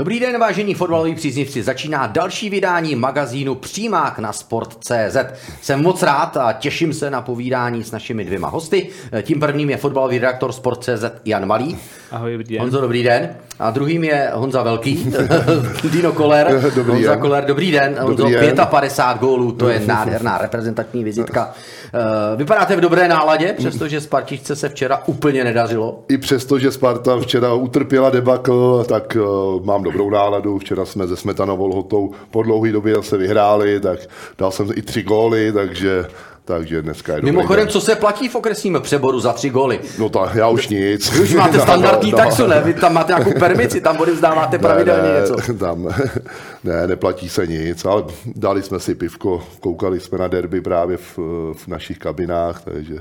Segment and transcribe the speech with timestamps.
[0.00, 1.62] Dobrý den, vážení fotbaloví příznivci.
[1.62, 5.16] Začíná další vydání magazínu Přímák na Sport.cz.
[5.62, 8.88] Jsem moc rád a těším se na povídání s našimi dvěma hosty.
[9.22, 11.78] Tím prvním je fotbalový redaktor Sport.cz Jan Malý.
[12.10, 12.60] Ahoj, dobrý den.
[12.60, 13.30] Honzo, dobrý den.
[13.58, 15.12] A druhým je Honza Velký,
[15.90, 16.60] Dino Koller.
[16.74, 17.20] Dobrý Honza den.
[17.20, 17.96] Koller, dobrý den.
[18.00, 18.56] Honzo, Dobrý den.
[18.70, 21.54] 55 gólů, to je nádherná reprezentační vizitka.
[21.94, 26.04] Eh, Vypadáte v dobré náladě, přestože Spartičce se včera úplně nedařilo.
[26.08, 30.58] I přesto, že Sparta včera utrpěla debakl, tak uh, mám dobrou náladu.
[30.58, 34.00] Včera jsme se Smetanovou lhotou po dlouhé době zase vyhráli, tak
[34.38, 36.04] dal jsem i tři góly, takže,
[36.50, 37.72] takže dneska je Mimochodem, den.
[37.72, 39.80] co se platí v okresním přeboru za tři góly?
[39.98, 41.10] No tak já už nic.
[41.10, 42.62] Vy už máte No, standardní no, taxu, ne?
[42.64, 45.54] Vy tam máte nějakou permici, tam odevzdáváte pravidelně ne, něco.
[45.54, 45.88] Tam,
[46.64, 51.18] ne, neplatí se nic, ale dali jsme si pivko, koukali jsme na derby právě v,
[51.54, 52.96] v našich kabinách, takže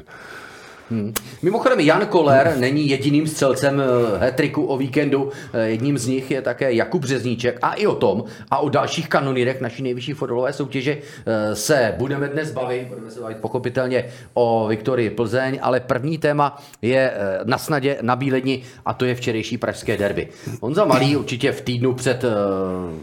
[1.42, 5.32] Mimochodem, Jan Koller není jediným střelcem eh, hetriku o víkendu.
[5.54, 9.10] Eh, Jedním z nich je také Jakub Řezníček a i o tom a o dalších
[9.10, 12.88] kanonírech naší nejvyšší fotbalové soutěže eh, se budeme dnes bavit.
[12.88, 18.16] Budeme se bavit pochopitelně o Viktorii Plzeň, ale první téma je eh, na snadě na
[18.16, 20.28] Bíledni a to je včerejší pražské derby.
[20.62, 22.30] Honza Malý určitě v týdnu před eh,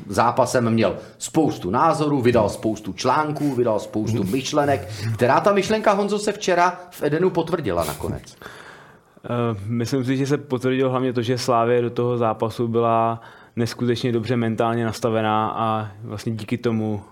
[0.09, 4.89] zápasem měl spoustu názorů, vydal spoustu článků, vydal spoustu myšlenek.
[5.15, 8.37] Která ta myšlenka, Honzo, se včera v Edenu potvrdila nakonec?
[8.37, 13.21] Uh, myslím si, že se potvrdilo hlavně to, že Slávě do toho zápasu byla
[13.57, 17.03] neskutečně dobře mentálně nastavená a vlastně díky tomu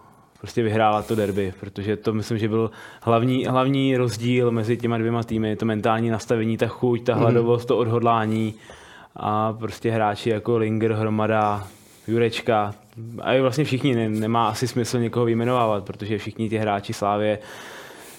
[0.44, 2.70] prostě vyhrála to derby, protože to myslím, že byl
[3.02, 7.76] hlavní, hlavní rozdíl mezi těma dvěma týmy, to mentální nastavení, ta chuť, ta hladovost, to
[7.76, 8.54] odhodlání
[9.16, 11.66] a prostě hráči jako Linger, Hromada,
[12.08, 12.74] Jurečka
[13.22, 17.38] a i vlastně všichni, ne, nemá asi smysl někoho vyjmenovávat, protože všichni ti hráči Slávě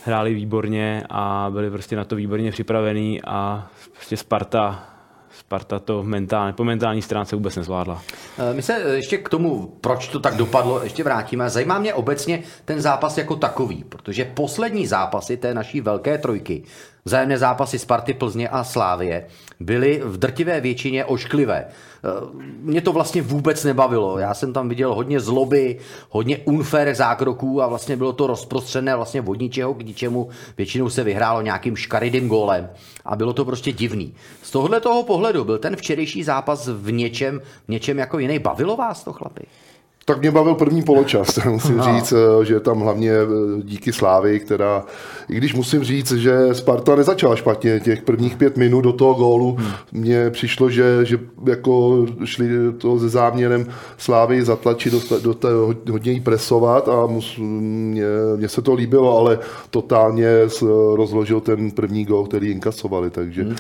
[0.06, 4.84] hráli výborně a byli prostě na to výborně připravení a prostě Sparta,
[5.40, 8.02] Sparta to mentálně, po mentální stránce vůbec nezvládla.
[8.40, 11.50] Eh, My se eh, ještě k tomu, proč to tak dopadlo, ještě vrátíme.
[11.50, 16.64] Zajímá mě obecně ten zápas jako takový, protože poslední zápasy té naší velké trojky,
[17.06, 19.26] vzájemné zápasy Sparty, Plzně a Slávie,
[19.60, 21.66] byly v drtivé většině ošklivé.
[22.06, 24.20] Eh, Mě to vlastně vůbec nebavilo.
[24.20, 25.80] Já jsem tam viděl hodně zloby,
[26.10, 30.30] hodně unfair zákroků a vlastně bylo to rozprostřené vlastně od ničeho k ničemu.
[30.58, 32.70] Většinou se vyhrálo nějakým škaridým gólem
[33.06, 34.14] a bylo to prostě divný.
[34.42, 38.40] Z tohohle toho pohledu byl ten včerejší zápas v něčem, v něčem jako jiný.
[38.40, 39.46] Bavilo vás to, chlapi?
[40.08, 41.84] Tak mě bavil první poločas, musím No.
[41.84, 43.26] říct, eh, že tam hlavně eh,
[43.64, 44.84] díky Slávy, která,
[45.30, 49.56] i když musím říct, že Sparta nezačala špatně těch prvních pět minut do toho gólu,
[49.60, 49.72] Hmm.
[49.92, 53.66] mně přišlo, že, že jako šli to se záměrem
[53.98, 55.48] Slávy zatlačit, do, do té,
[55.92, 58.04] hodně jí presovat a mus, mně,
[58.36, 59.40] mně se to líbilo, ale
[59.70, 60.28] totálně
[60.96, 63.56] rozložil ten první gól, který inkasovali, takže Hmm.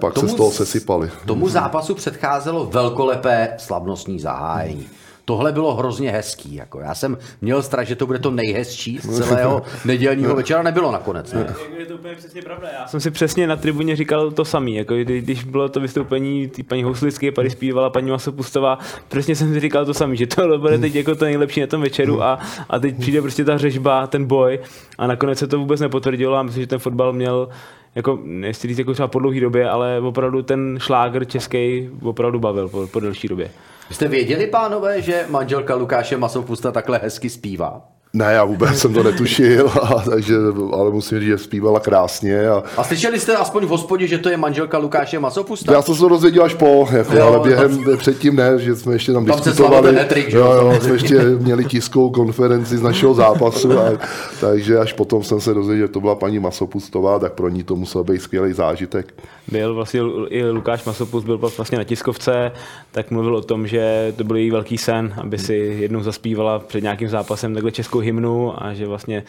[0.00, 1.10] pak se z toho sesypali.
[1.26, 4.86] Tomu zápasu předcházelo velkolepé slavnostní zahájení.
[5.30, 6.54] Tohle bylo hrozně hezký.
[6.54, 10.62] Jako já jsem měl strach, že to bude to nejhezčí z celého nedělního večera.
[10.62, 11.32] Nebylo nakonec.
[11.32, 11.54] Ne?
[11.78, 12.68] Je to úplně přesně pravda.
[12.80, 14.74] Já jsem si přesně na tribuně říkal to samý.
[14.74, 19.52] Jako kdy- když bylo to vystoupení té paní Houslické, tady zpívala paní Masopustová, přesně jsem
[19.52, 22.38] si říkal to samý, že to bude teď jako to nejlepší na tom večeru a,
[22.70, 24.58] a teď přijde prostě ta řežba, ten boj
[24.98, 27.48] a nakonec se to vůbec nepotvrdilo a myslím, že ten fotbal měl
[27.94, 32.68] jako, nechci říct jako třeba po dlouhé době, ale opravdu ten šlágr český opravdu bavil
[32.68, 33.50] po, po delší době.
[33.90, 37.88] Jste věděli, pánové, že manželka Lukáše Masopusta takhle hezky zpívá?
[38.12, 40.34] Ne, já vůbec jsem to netušil, a, takže,
[40.72, 42.48] ale musím říct, že zpívala krásně.
[42.48, 45.72] A, A slyšeli jste aspoň v hospodě, že to je manželka Lukáše Masopusta?
[45.72, 48.92] já jsem se to dozvěděl až po, jako, Jo, ale během předtím ne, že jsme
[48.92, 49.96] ještě tam, Tam se diskutovali.
[50.28, 53.84] že jo, jo, jsme ještě měli tiskovou konferenci z našeho zápasu, a,
[54.40, 57.76] takže až potom jsem se dozvěděl, že to byla paní Masopustová, tak pro ní to
[57.76, 59.14] musel být skvělý zážitek.
[59.48, 62.52] byl vlastně i Lukáš Masopust byl vlastně na tiskovce,
[62.90, 66.82] tak mluvil o tom, že to byl její velký sen, aby si jednou zaspívala před
[66.82, 69.22] nějakým zápasem takhle českou hymnu a že vlastně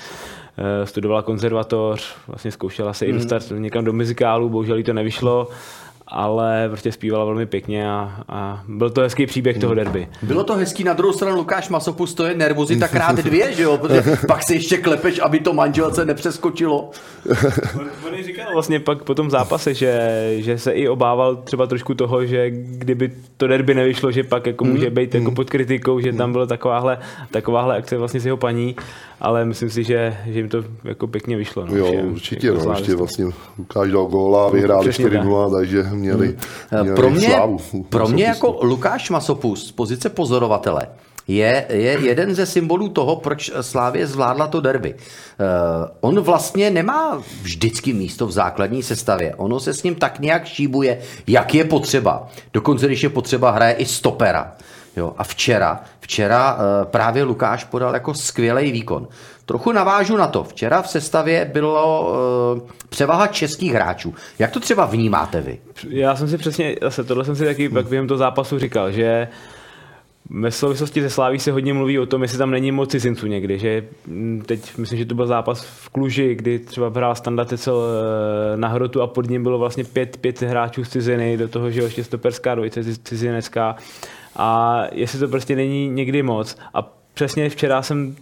[0.57, 5.47] eh, studovala konzervatoř, vlastně zkoušela se i dostat někam do muzikálu, bohužel jí to nevyšlo
[6.11, 10.07] ale prostě zpívala velmi pěkně a, a byl to hezký příběh toho derby.
[10.21, 13.77] Bylo to hezký, na druhou stranu Lukáš Masopus, to je nervozita krát dvě, že jo,
[13.77, 16.89] protože pak si ještě klepeš, aby to manželce nepřeskočilo.
[17.79, 21.93] On, on říkal vlastně pak po tom zápase, že, že se i obával třeba trošku
[21.93, 26.13] toho, že kdyby to derby nevyšlo, že pak jako může být jako pod kritikou, že
[26.13, 26.97] tam byla takováhle,
[27.31, 28.75] takováhle akce vlastně s jeho paní,
[29.21, 31.65] ale myslím si, že, že jim to jako pěkně vyšlo.
[31.65, 33.25] No, Jo, že, určitě, jako no, ještě vlastně
[33.59, 36.37] Lukáš dal góla, vyhráli Přesně 4-0, takže měli,
[36.81, 37.59] měli Pro mě, slávu.
[37.89, 40.87] pro mě jako Lukáš Masopus z pozice pozorovatele
[41.27, 44.93] je, je jeden ze symbolů toho, proč Slávě zvládla to derby.
[44.93, 44.99] Uh,
[46.01, 49.35] on vlastně nemá vždycky místo v základní sestavě.
[49.35, 52.27] Ono se s ním tak nějak šíbuje, jak je potřeba.
[52.53, 54.51] Dokonce, když je potřeba, hraje i stopera.
[54.97, 59.07] Jo, a včera, včera uh, právě Lukáš podal jako skvělý výkon.
[59.45, 60.43] Trochu navážu na to.
[60.43, 62.11] Včera v sestavě bylo
[62.55, 64.13] uh, převaha českých hráčů.
[64.39, 65.59] Jak to třeba vnímáte vy?
[65.89, 69.27] Já jsem si přesně, zase tohle jsem si taky pak během toho zápasu říkal, že
[70.29, 73.59] ve souvislosti se Sláví se hodně mluví o tom, jestli tam není moc cizinců někdy,
[73.59, 77.83] že mm, teď myslím, že to byl zápas v Kluži, kdy třeba hrál Standa Tecel
[77.83, 81.71] eh, na hrotu a pod ním bylo vlastně pět, pět hráčů z ciziny, do toho,
[81.71, 83.75] že ještě stoperská dvojice ciz- cizinecká
[84.35, 86.57] a jestli to prostě není někdy moc.
[86.73, 86.81] A
[87.13, 88.15] přesně včera jsem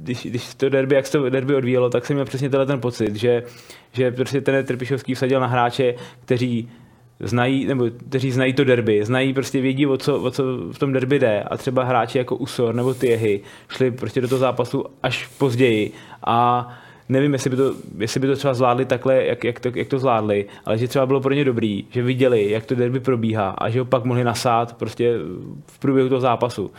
[0.00, 2.80] když, když to derby, jak se to derby odvíjelo, tak jsem měl přesně tenhle ten
[2.80, 3.42] pocit, že,
[3.92, 5.94] že prostě ten Trpišovský vsadil na hráče,
[6.24, 6.70] kteří
[7.20, 10.42] znají, nebo kteří znají to derby, znají prostě vědí, o co, o co
[10.72, 11.42] v tom derby jde.
[11.42, 15.92] A třeba hráči jako Usor nebo Tiehy šli prostě do toho zápasu až později.
[16.26, 16.68] A
[17.08, 19.98] nevím, jestli by to, jestli by to třeba zvládli takhle, jak, jak, to, jak to
[19.98, 23.70] zvládli, ale že třeba bylo pro ně dobrý, že viděli, jak to derby probíhá a
[23.70, 25.18] že ho pak mohli nasát prostě
[25.66, 26.70] v průběhu toho zápasu.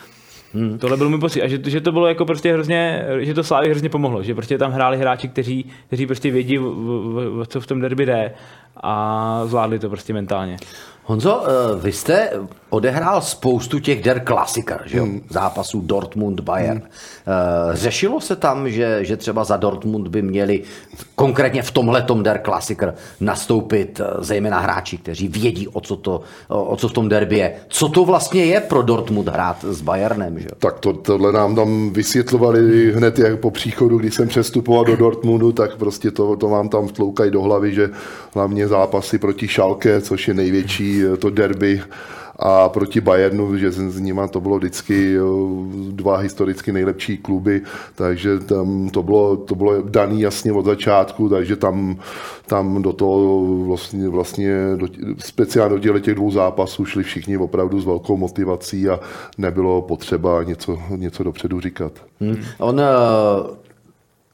[0.53, 0.77] Hmm.
[0.77, 1.41] Tohle byl můj pocit.
[1.41, 4.23] A že, že, to bylo jako prostě hrozně, že to Slávě hrozně pomohlo.
[4.23, 7.81] Že prostě tam hráli hráči, kteří, kteří prostě vědí, o, o, o co v tom
[7.81, 8.33] derby jde
[8.83, 10.57] a zvládli to prostě mentálně.
[11.03, 12.29] Honzo, eh, vy jste
[12.73, 15.07] odehrál spoustu těch Der Klassiker, že jo?
[15.29, 16.81] zápasů Dortmund, Bayern.
[16.81, 20.61] Eh, Řešilo se tam, že, že třeba za Dortmund by měli
[21.15, 26.75] konkrétně v tomhletom Der Klassiker nastoupit eh, zejména hráči, kteří vědí, o co, to, o
[26.75, 27.55] co v tom derby je.
[27.67, 30.47] Co to vlastně je pro Dortmund hrát s Bayernem, že?
[30.59, 35.51] Tak to, tohle nám tam vysvětlovali hned jak po příchodu, když jsem přestupoval do Dortmundu,
[35.51, 37.89] tak prostě to, to vám tam vtloukají do hlavy, že
[38.33, 41.81] hlavně zápasy proti Šalke, což je největší eh, to derby,
[42.35, 45.17] a proti Bayernu, že s nima to bylo vždycky
[45.91, 47.61] dva historicky nejlepší kluby,
[47.95, 51.97] takže tam to bylo, to bylo daný jasně od začátku, takže tam,
[52.45, 54.87] tam do toho vlastně, vlastně do,
[55.17, 58.99] speciálně do těch dvou zápasů šli všichni opravdu s velkou motivací a
[59.37, 61.91] nebylo potřeba něco, něco dopředu říkat.
[62.19, 62.37] Hmm.
[62.59, 62.83] On eh,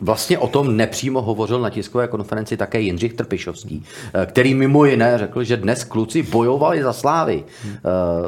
[0.01, 5.17] Vlastně o tom nepřímo hovořil na tiskové konferenci také Jindřich Trpišovský, eh, který mimo jiné
[5.17, 7.43] řekl, že dnes kluci bojovali za slávy.
[7.65, 7.79] Eh,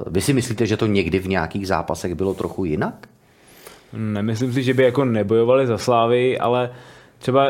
[0.10, 3.08] Vy si myslíte, že to někdy v nějakých zápasech bylo trochu jinak?
[3.94, 6.72] Nemyslím si, že by jako nebojovali za slávy, ale
[7.22, 7.50] třeba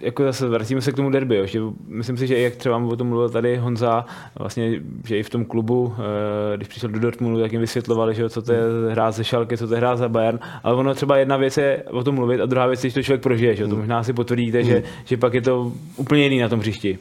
[0.00, 2.96] jako zase vracíme se k tomu derby, jo, že myslím si, že jak třeba o
[2.96, 4.04] tom mluvil tady Honza,
[4.38, 8.22] vlastně, že i v tom klubu, eh, když přišel do Dortmundu, tak jim vysvětlovali, že
[8.22, 8.60] jo, co to je
[8.90, 11.82] hrát ze Schalke, co to je hrát za Bayern, ale ono třeba jedna věc je
[11.90, 14.02] o tom mluvit a druhá věc je, když to člověk prožije, že jo, to možná
[14.02, 16.98] si potvrdíte, že, že pak je to úplně jiný na tom hřišti.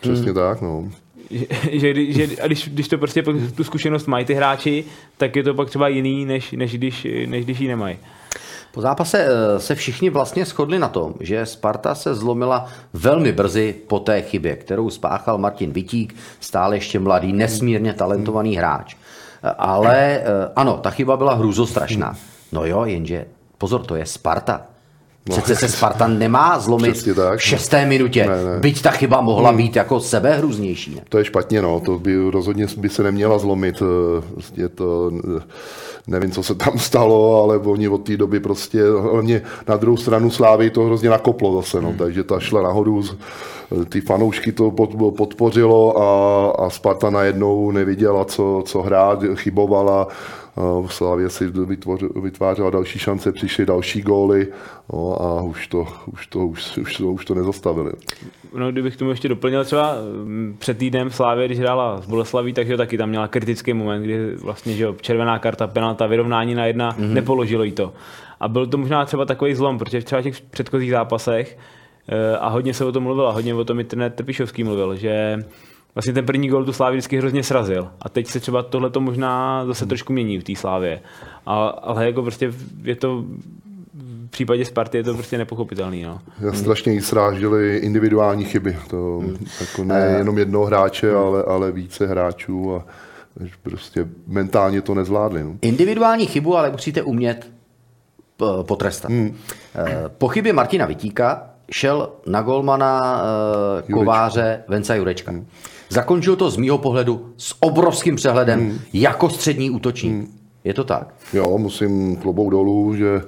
[0.00, 0.88] Přesně tak, no.
[1.30, 3.22] Že, že, že, a když, když to prostě
[3.56, 4.84] tu zkušenost mají ty hráči,
[5.16, 7.96] tak je to pak třeba jiný, než, než, když, než když ji nemají.
[8.72, 13.74] Po zápase eh, se všichni vlastně shodli na tom, že Sparta se zlomila velmi brzy
[13.86, 18.94] po té chybě, kterou spáchal Martin Vitík, stále ještě mladý, nesmírně talentovaný hráč.
[18.94, 20.24] Eh, Ale eh,
[20.56, 22.16] ano, ta chyba byla hrůzostrašná.
[22.52, 23.26] No jo, jenže
[23.58, 24.66] pozor, to je Sparta.
[25.30, 27.38] Přece se Sparta nemá zlomit tak.
[27.38, 28.58] v šesté minutě, Ne, ne.
[28.60, 30.94] byť ta chyba mohla být jako sebehrůznější.
[30.94, 31.00] Ne?
[31.08, 33.82] To je špatně, no, to by rozhodně by se neměla zlomit.
[34.34, 35.42] Prostě to, eh,
[36.06, 40.30] nevím, co se tam stalo, ale oni od té doby prostě, hlavně na druhou stranu
[40.30, 43.02] Slávy to hrozně nakoplo zase, no, takže ta šla nahoru,
[43.88, 50.08] ty fanoušky to pod- podpořilo a, a Sparta najednou neviděla, co, co hrát, chybovala,
[50.86, 54.48] Slávě si vytvoři, vytvářela další šance, přišly další góly
[54.92, 57.92] no, a už to, už to, už, už, to, už to nezastavili.
[58.54, 59.94] No, kdybych tomu ještě doplnil třeba
[60.24, 63.72] mm, před týdnem v Slávě, když hrála s Boleslaví, tak jo, taky tam měla kritický
[63.72, 67.12] moment, kdy vlastně že jo, červená karta, penalta, vyrovnání na jedna, mm-hmm.
[67.12, 67.92] nepoložilo jí to.
[68.40, 71.58] A byl to možná třeba takový zlom, protože v třeba těch předchozích zápasech
[72.08, 74.96] eh, a hodně se o tom mluvil a hodně o tom i trenér Trpišovský mluvil,
[74.96, 75.44] že
[75.94, 77.88] vlastně ten první gol tu Slávy vždycky hrozně srazil.
[78.00, 81.00] A teď se třeba tohle to možná zase trošku mění v té Slávě.
[81.46, 83.24] A, ale jako prostě je to
[84.32, 86.02] případě Sparty je to prostě nepochopitelný.
[86.02, 86.20] No.
[86.40, 88.76] Já strašně jí sráželi individuální chyby.
[88.90, 89.22] To
[89.60, 92.84] jako ne jenom jednoho hráče, ale, ale více hráčů a
[93.62, 95.44] prostě mentálně to nezvládli.
[95.44, 95.52] No.
[95.62, 97.50] Individuální chybu, ale musíte umět
[98.36, 99.10] p- potrestat.
[99.10, 99.36] Hmm.
[100.18, 103.22] Po chybě Martina Vitíka šel na golmana
[103.88, 105.30] eh, kováře Venca Jurečka.
[105.30, 105.46] Hmm.
[105.92, 108.78] Zakončil to z mýho pohledu s obrovským přehledem hmm.
[108.92, 110.12] jako střední útočník.
[110.12, 110.38] Hmm.
[110.64, 111.14] Je to tak?
[111.32, 113.20] Jo, musím klobouk dolů, že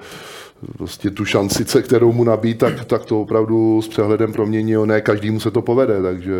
[0.76, 4.86] prostě tu šanci, kterou mu nabít, tak, tak to opravdu s přehledem proměnil.
[4.86, 6.34] Ne každému se to povede, takže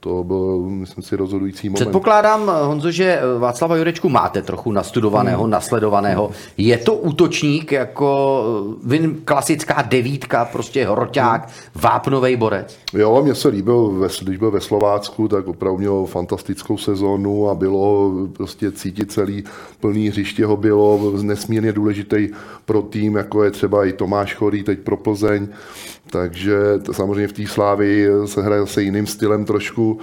[0.00, 1.74] to byl, myslím si, rozhodující moment.
[1.74, 5.50] Předpokládám, Honzo, že Václava Jurečku máte trochu nastudovaného, hmm.
[5.50, 6.30] nasledovaného.
[6.56, 8.44] Je to útočník jako
[8.84, 11.82] vin, klasická devítka, prostě hroťák, hmm.
[11.82, 12.78] vápnový borec?
[12.92, 17.54] Jo, mně se líbil, ve, když byl ve Slovácku, tak opravdu měl fantastickou sezónu a
[17.54, 19.44] bylo prostě cítit celý
[19.80, 22.28] plný hřiště ho bylo nesmírně důležitý
[22.64, 25.48] pro tým, jako je třeba i Tomáš Chorý teď pro Plzeň,
[26.10, 26.56] takže
[26.92, 30.00] samozřejmě v té slávy se hraje se jiným stylem trošku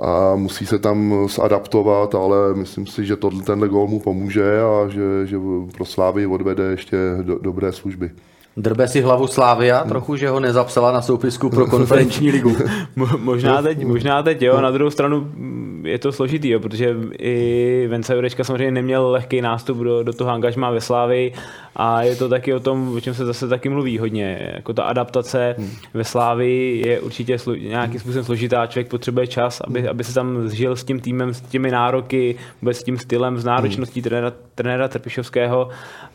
[0.00, 4.88] a musí se tam zadaptovat, ale myslím si, že to, tenhle gól mu pomůže a
[4.88, 5.36] že, že
[5.72, 8.10] pro Slávy odvede ještě do, dobré služby.
[8.58, 12.56] Drbe si hlavu Slávia trochu, že ho nezapsala na soupisku pro konferenční ligu.
[13.18, 14.60] možná, teď, možná teď, jo.
[14.60, 15.28] Na druhou stranu
[15.82, 20.30] je to složitý, jo, protože i Vence Jurečka samozřejmě neměl lehký nástup do, do toho
[20.30, 21.32] angažma ve Slávii
[21.76, 24.50] a je to taky o tom, o čem se zase taky mluví hodně.
[24.54, 25.70] Jako ta adaptace hmm.
[25.94, 28.66] ve Slávii je určitě slu, nějakým způsobem složitá.
[28.66, 32.78] Člověk potřebuje čas, aby, aby se tam zžil s tím týmem, s těmi nároky, vůbec
[32.78, 34.04] s tím stylem, s náročností hmm.
[34.04, 35.68] trenéra, trenéra Trpišovského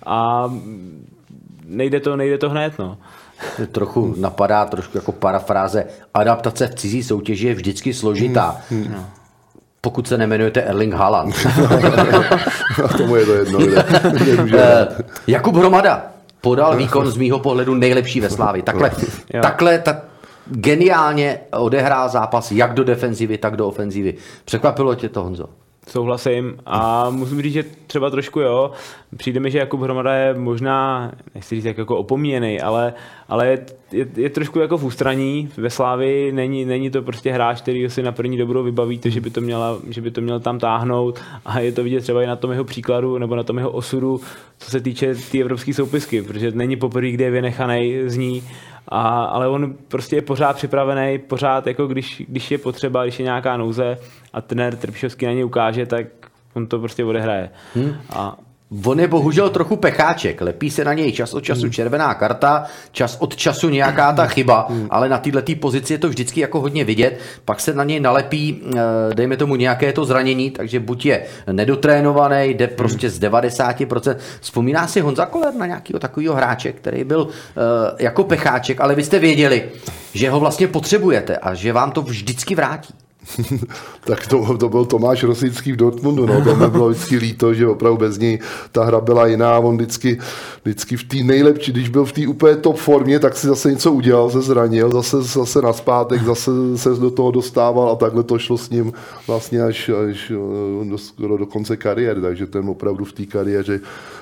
[0.05, 0.49] a
[1.73, 2.97] nejde to, nejde to hned, no.
[3.71, 5.85] Trochu napadá trošku jako parafráze.
[6.13, 8.57] Adaptace v cizí soutěži je vždycky složitá.
[8.69, 8.83] Hmm.
[8.83, 9.05] Hmm.
[9.81, 11.35] Pokud se nemenujete Erling Haaland.
[12.83, 13.59] A tomu je to jedno.
[14.57, 14.87] Eh,
[15.27, 16.05] Jakub Hromada
[16.41, 18.61] podal výkon z mýho pohledu nejlepší ve Slávi.
[18.61, 18.91] Takhle,
[19.41, 20.03] takhle tak
[20.45, 24.13] geniálně odehrál zápas jak do defenzivy, tak do ofenzivy.
[24.45, 25.45] Překvapilo tě to, Honzo?
[25.87, 26.55] Souhlasím.
[26.65, 28.71] A musím říct, že třeba trošku jo,
[29.17, 32.93] přijde mi, že Jakub Hromada je možná, nechci říct jako opomíjený, ale,
[33.29, 37.61] ale je, je, je, trošku jako v ústraní ve Slávi, není, není to prostě hráč,
[37.61, 40.59] který si na první dobrou vybavíte, že by, to měla, že by to měl tam
[40.59, 41.19] táhnout.
[41.45, 44.21] A je to vidět třeba i na tom jeho příkladu nebo na tom jeho osudu,
[44.59, 48.43] co se týče té tý evropské soupisky, protože není poprvé, kde je vynechaný z ní.
[48.87, 53.23] A, ale on prostě je pořád připravený, pořád jako když, když je potřeba, když je
[53.23, 53.97] nějaká nouze
[54.33, 56.05] a trenér Trpišovský na ně ukáže, tak
[56.53, 57.49] on to prostě odehraje.
[57.75, 57.95] Hmm.
[58.09, 58.37] A
[58.85, 61.71] On je bohužel trochu pecháček, lepí se na něj čas od času hmm.
[61.71, 64.87] červená karta, čas od času nějaká ta chyba, hmm.
[64.89, 68.61] ale na této pozici je to vždycky jako hodně vidět, pak se na něj nalepí,
[68.75, 68.79] eh,
[69.15, 72.75] dejme tomu nějaké to zranění, takže buď je nedotrénovaný, jde hmm.
[72.75, 74.15] prostě z 90%.
[74.41, 79.03] Vzpomíná si Honza Koller na nějakého takového hráče, který byl eh, jako pecháček, ale vy
[79.03, 79.63] jste věděli,
[80.13, 82.93] že ho vlastně potřebujete a že vám to vždycky vrátí.
[84.05, 87.67] tak to, to byl Tomáš Rosický v Dortmundu, no, to mi bylo vždycky líto, že
[87.67, 88.39] opravdu bez něj
[88.71, 90.19] ta hra byla jiná, on vždycky,
[90.63, 93.91] vždycky v té nejlepší, když byl v té úplně top formě, tak si zase něco
[93.91, 98.57] udělal, se zranil, zase, zase naspátek, zase se do toho dostával a takhle to šlo
[98.57, 98.93] s ním
[99.27, 103.79] vlastně až, až eh, do, skoro do konce kariéry, takže ten opravdu v té kariéře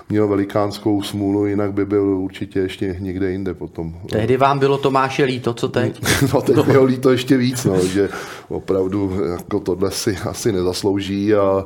[0.10, 3.96] měl velikánskou smůlu, jinak by byl určitě ještě někde jinde potom.
[4.10, 6.02] Tehdy vám bylo Tomáše líto, co teď?
[6.34, 8.10] No teď bylo líto ještě víc, no, že
[8.50, 8.91] opravdu
[9.32, 11.66] jako tohle si asi nezaslouží a,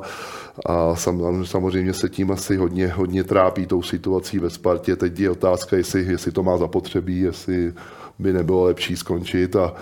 [0.66, 4.96] a sam, samozřejmě se tím asi hodně, hodně trápí tou situací ve Spartě.
[4.96, 7.72] Teď je otázka, jestli, jestli to má zapotřebí, jestli
[8.18, 9.74] by nebylo lepší skončit a,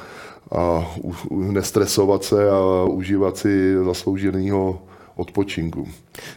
[0.53, 4.79] a u, u, nestresovat se a užívat si zaslouženého
[5.17, 5.89] odpočinku.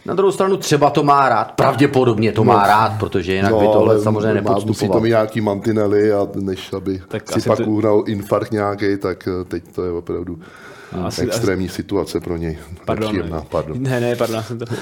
[0.06, 3.60] Na druhou stranu třeba to má rád, pravděpodobně to no, má rád, protože jinak no,
[3.60, 4.66] by tohle samozřejmě nepodstupoval.
[4.66, 7.64] Musí to mít nějaký mantinely a než aby tak si pak to...
[7.64, 10.38] uhnal infarkt nějaký, tak eh, teď to je opravdu
[10.92, 11.74] asi, extrémní asi...
[11.74, 12.58] situace pro něj.
[12.84, 13.82] Pardon, Nepříjemná, pardon.
[13.82, 14.76] Ne, ne, pardon, jsem to, uh,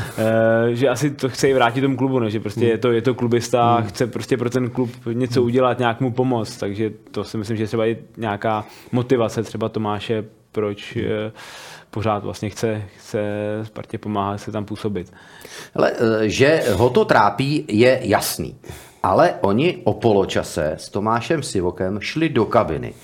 [0.72, 2.30] že asi to chce i vrátit tomu klubu, ne?
[2.30, 2.68] že prostě hmm.
[2.70, 3.88] je, to, je to klubista, hmm.
[3.88, 5.46] chce prostě pro ten klub něco hmm.
[5.46, 10.24] udělat, nějak mu pomoct, takže to si myslím, že třeba i nějaká motivace třeba Tomáše,
[10.52, 11.04] proč hmm.
[11.04, 11.10] uh,
[11.96, 13.20] pořád vlastně chce, chce
[13.62, 15.12] Spartě pomáhat se tam působit.
[15.74, 18.56] Ale eh, že ho to trápí, je jasný.
[19.02, 22.94] Ale oni o poločase s Tomášem Sivokem šli do kabiny.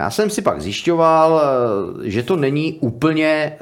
[0.00, 3.56] Já jsem si pak zjišťoval, eh, že to není úplně eh,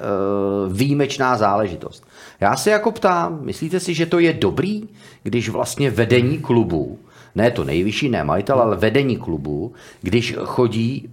[0.72, 2.06] výjimečná záležitost.
[2.40, 4.88] Já se jako ptám, myslíte si, že to je dobrý,
[5.22, 6.98] když vlastně vedení klubu,
[7.34, 11.10] ne to nejvyšší, ne majitel, ale vedení klubu, když chodí,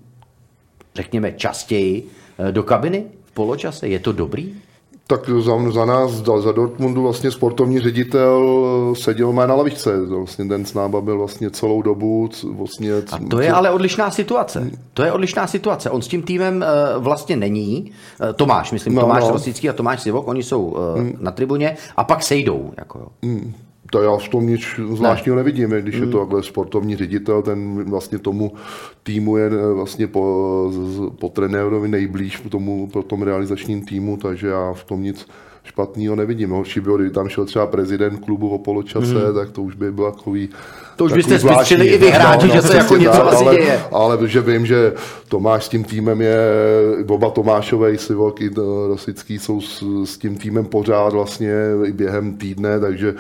[0.96, 2.10] řekněme, častěji
[2.52, 3.06] do kabiny?
[3.34, 3.88] poločase?
[3.88, 4.54] Je to dobrý?
[5.08, 10.06] Tak za, za nás, za, za Dortmundu vlastně sportovní ředitel seděl má na lavičce.
[10.06, 12.30] Vlastně ten s náma byl vlastně celou dobu.
[12.52, 14.72] Vlastně, A to je ale odlišná situace.
[14.94, 15.90] To je odlišná situace.
[15.90, 16.66] On s tím týmem
[16.98, 17.92] uh, vlastně není.
[18.22, 19.32] Uh, Tomáš, myslím, No, Tomáš no.
[19.32, 20.78] Rosický a Tomáš Sivok, oni jsou uh,
[21.20, 22.72] na tribuně a pak sejdou.
[22.78, 23.08] Jako, jo.
[23.96, 24.62] To já v tom nic
[24.94, 26.04] zvláštního nevidím, když Mm.
[26.04, 28.52] je to takhle sportovní ředitel, ten vlastně tomu
[29.04, 30.72] týmu je eh, vlastně po,
[31.20, 35.28] po trenérovi nejblíž po tomu, po tom realizačním týmu, takže já v tom nic
[35.64, 36.50] špatného nevidím.
[36.50, 40.12] Horší bylo, kdyby tam šel třeba prezident klubu o poločase, tak to už by byl
[40.12, 40.96] takový Mm.
[40.96, 43.56] To už byste spustřili i vy hráči, že se jako přesně něco tak, asi ale,
[43.56, 43.82] děje.
[43.92, 44.94] Ale že vím, že
[45.28, 46.38] Tomáš s tím týmem je,
[47.08, 51.54] oba Tomášové, Sivok i eh, Rosický jsou s, s tím týmem pořád vlastně
[51.86, 53.16] i během týdne, takže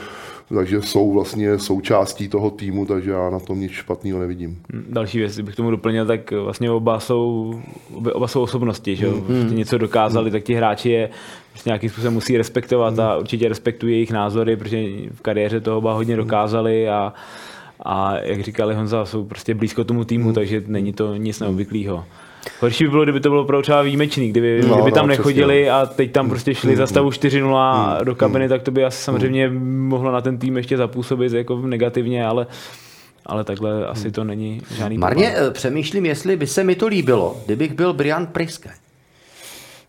[0.53, 4.61] takže jsou vlastně součástí toho týmu, takže já na tom nic špatného nevidím.
[4.89, 7.53] Další věc, bych tomu doplnil, tak vlastně oba jsou,
[7.93, 9.21] oba, oba jsou osobnosti, že jo?
[9.21, 11.09] Prostě něco dokázali, tak ti hráči je
[11.51, 15.93] prostě nějakým způsobem musí respektovat a určitě respektují jejich názory, protože v kariéře toho oba
[15.93, 17.13] hodně dokázali a,
[17.85, 22.05] a jak říkali Honza, jsou prostě blízko tomu týmu, takže není to nic neobvyklého.
[22.59, 25.69] Horší by bylo, kdyby to bylo opravdu třeba výjimečný, kdyby, No, kdyby tam no, nechodili
[25.69, 29.49] a teď tam prostě šli za stavu 4-0 do kabiny, tak to by asi samozřejmě
[29.89, 32.47] mohlo na ten tým ještě zapůsobit jako negativně, ale
[33.25, 35.47] ale takhle asi to není žádný Marně problém.
[35.49, 38.69] eh, přemýšlím, jestli by se mi to líbilo, kdybych byl Brian Priske.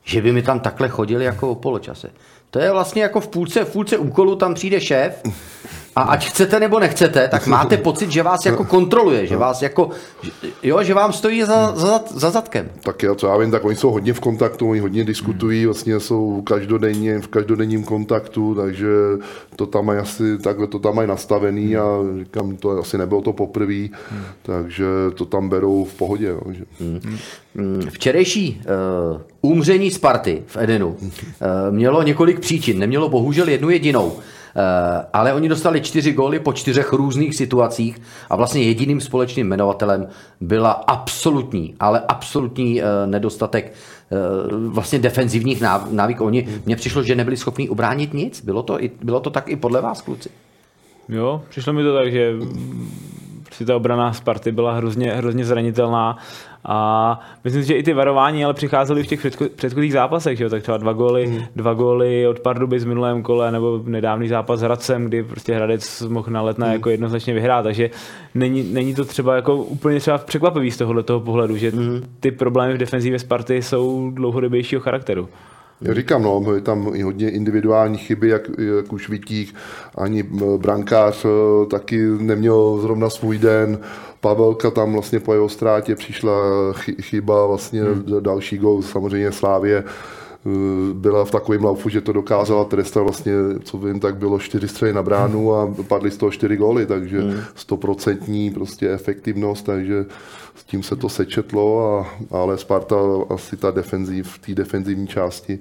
[0.04, 2.10] Že by mi tam takhle chodili jako o poločase.
[2.50, 5.22] To je vlastně jako v půlce, v půlce úkolu tam přijde šéf
[5.96, 9.90] a ať chcete nebo nechcete, tak máte pocit, že vás jako kontroluje, že vás jako,
[10.62, 12.70] jo, že vám stojí za, za, za zadkem.
[12.80, 16.00] Tak já, co já vím, tak oni jsou hodně v kontaktu, oni hodně diskutují, vlastně
[16.00, 18.88] jsou každodenně, v každodenním kontaktu, takže
[19.56, 21.84] to tam mají asi, takhle to tam mají nastavený a
[22.18, 23.88] říkám, to asi nebylo to poprvé,
[24.42, 24.84] takže
[25.14, 26.32] to tam berou v pohodě.
[26.32, 26.64] No, že.
[27.90, 28.62] Včerejší
[29.12, 30.96] uh, umření Sparty v Edenu uh,
[31.70, 34.12] mělo několik příčin, nemělo bohužel jednu jedinou.
[34.56, 34.62] Uh,
[35.12, 40.08] ale oni dostali čtyři góly po čtyřech různých situacích a vlastně jediným společným jmenovatelem
[40.40, 43.72] byla absolutní, ale absolutní uh, nedostatek
[44.10, 46.24] uh, vlastně defenzivních náv- návyků.
[46.24, 48.44] Oni, mně přišlo, že nebyli schopni ubránit nic.
[48.44, 50.28] Bylo to, i, bylo to tak i podle vás, kluci?
[51.08, 52.32] Jo, přišlo mi to tak, že
[53.46, 56.18] prostě ta obrana Sparty byla hrozně, hrozně zranitelná
[56.68, 60.44] a myslím si, že i ty varování ale přicházely v těch předcho- předchozích zápasech, že
[60.44, 60.50] jo?
[60.50, 61.42] tak třeba dva góly, mm.
[61.56, 66.02] dva góly od Pardubic v minulém kole nebo nedávný zápas s Hradcem, kdy prostě Hradec
[66.02, 66.72] mohl na letné mm.
[66.72, 67.90] jako jednoznačně vyhrát, takže
[68.34, 72.02] není, není to třeba jako úplně třeba překvapivý z tohohle toho pohledu, že mm.
[72.20, 75.28] ty problémy v defenzivě Sparty jsou dlouhodobějšího charakteru.
[75.80, 79.54] Já říkám, no, je tam i hodně individuální chyby, jak, jak už Vítík,
[79.94, 83.78] ani m, brankář eh, taky neměl zrovna svůj den.
[84.20, 86.32] Pavelka tam vlastně po jeho ztrátě přišla
[86.72, 88.04] chy- chyba, vlastně hmm.
[88.20, 90.15] další gol, samozřejmě Slávě eh,
[90.92, 93.32] byla v takovém laufu, že to dokázala trestat vlastně,
[93.64, 97.22] co vím, tak bylo čtyři střely na bránu a padly z toho čtyři góly, takže
[97.54, 100.06] stoprocentní prostě efektivnost, takže
[100.54, 102.96] s tím se to sečetlo, a, ale Sparta
[103.30, 105.58] asi ta defenziv, v té defenzivní části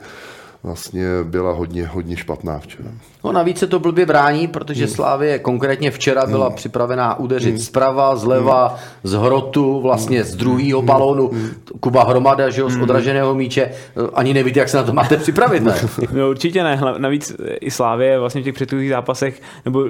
[0.66, 2.90] vlastně byla hodně, hodně špatná včera.
[3.24, 8.76] No navíc se to blbě brání, protože Slávě konkrétně včera byla připravená udeřit zprava, zleva,
[9.04, 11.32] z hrotu, vlastně z druhého balónu.
[11.80, 13.72] Kuba Hromada, že jo, z odraženého míče.
[14.14, 15.76] Ani nevíte, jak se na to máte připravit, ne?
[16.12, 19.86] No určitě ne, navíc i Slávě vlastně v těch předchozích zápasech, nebo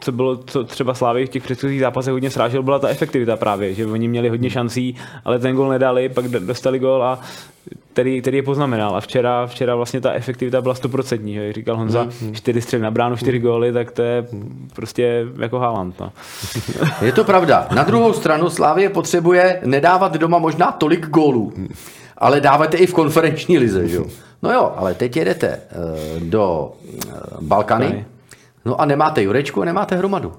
[0.00, 3.74] co bylo, co třeba Slávě v těch předchozích zápasech hodně srážel, byla ta efektivita právě,
[3.74, 7.20] že oni měli hodně šancí, ale ten gol nedali, pak dostali gol a
[7.92, 8.96] který, který je poznamenal.
[8.96, 13.16] A včera, včera vlastně ta efektivita byla stoprocentní, jak říkal Honza, čtyři střely na bránu,
[13.16, 14.26] čtyři góly, tak to je
[14.74, 16.00] prostě jako Haaland.
[16.00, 16.12] No.
[17.02, 17.68] Je to pravda.
[17.74, 21.52] Na druhou stranu Slávě potřebuje nedávat doma možná tolik gólů,
[22.18, 24.04] ale dáváte i v konferenční lize, že jo?
[24.42, 28.04] No jo, ale teď jedete eh, do eh, Balkany, Balkany.
[28.68, 30.32] No a nemáte Jurečku a nemáte Hromadu.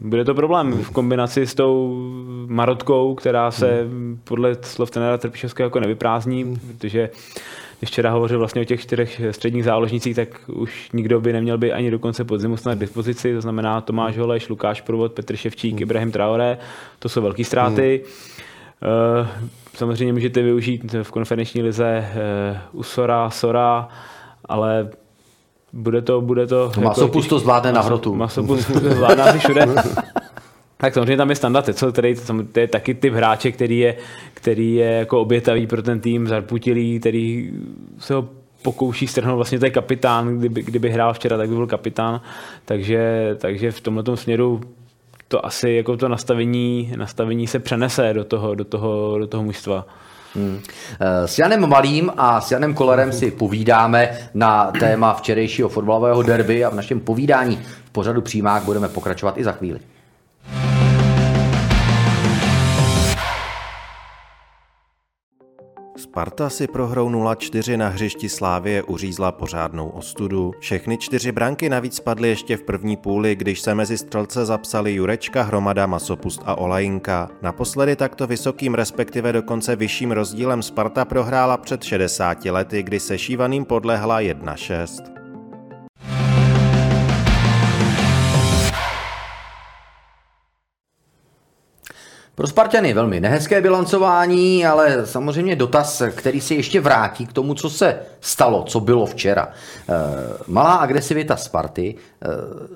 [0.00, 1.94] Bude to problém v kombinaci s tou
[2.46, 3.86] Marotkou, která se
[4.24, 7.10] podle slov trenéra Trpišovského jako nevyprázdní, protože
[7.78, 11.72] když včera hovořil vlastně o těch čtyřech středních záložnicích, tak už nikdo by neměl by
[11.72, 15.80] ani do konce podzimu snad k dispozici, to znamená Tomáš Holeš, Lukáš Provod, Petr Ševčík,
[15.80, 16.58] Ibrahim Traoré,
[16.98, 18.04] to jsou velké ztráty.
[18.82, 19.28] Eh,
[19.74, 23.88] Samozřejmě můžete využít v konferenční lize eh, Usora, Sora,
[24.44, 24.88] ale
[25.74, 26.72] bude to, bude to...
[26.76, 28.14] No, Masopust to zvládne na hrotu.
[28.14, 29.66] Masopust to zvládá si všude.
[30.76, 32.14] Tak samozřejmě tam je standard, co, který,
[32.52, 33.96] to je taky typ hráče, který je,
[34.34, 37.52] který je jako obětavý pro ten tým, zarputilý, který
[37.98, 38.28] se ho
[38.62, 42.20] pokouší strhnout, vlastně to je kapitán, kdyby, kdyby hrál včera, tak by byl kapitán,
[42.64, 44.60] takže, takže v tomhle směru
[45.28, 49.86] to asi jako to nastavení, nastavení se přenese do toho, do toho, do toho mužstva.
[50.34, 50.60] Hmm.
[51.26, 56.70] S Janem Malým a s Janem Kolerem si povídáme na téma včerejšího fotbalového derby a
[56.70, 59.80] v našem povídání v pořadu přímák budeme pokračovat i za chvíli.
[66.14, 70.52] Sparta si prohrou 0-4 na hřišti Slávie uřízla pořádnou ostudu.
[70.58, 75.42] Všechny čtyři branky navíc padly ještě v první půli, když se mezi střelce zapsali Jurečka,
[75.42, 77.30] Hromada, Masopust a Olajinka.
[77.42, 83.64] Naposledy takto vysokým, respektive dokonce vyšším rozdílem Sparta prohrála před 60 lety, kdy se šívaným
[83.64, 85.13] podlehla 1-6.
[92.34, 97.70] Pro Spartany velmi nehezké bilancování, ale samozřejmě dotaz, který se ještě vrátí k tomu, co
[97.70, 99.48] se stalo, co bylo včera.
[99.88, 99.92] Eh,
[100.46, 102.28] malá agresivita Sparty, eh,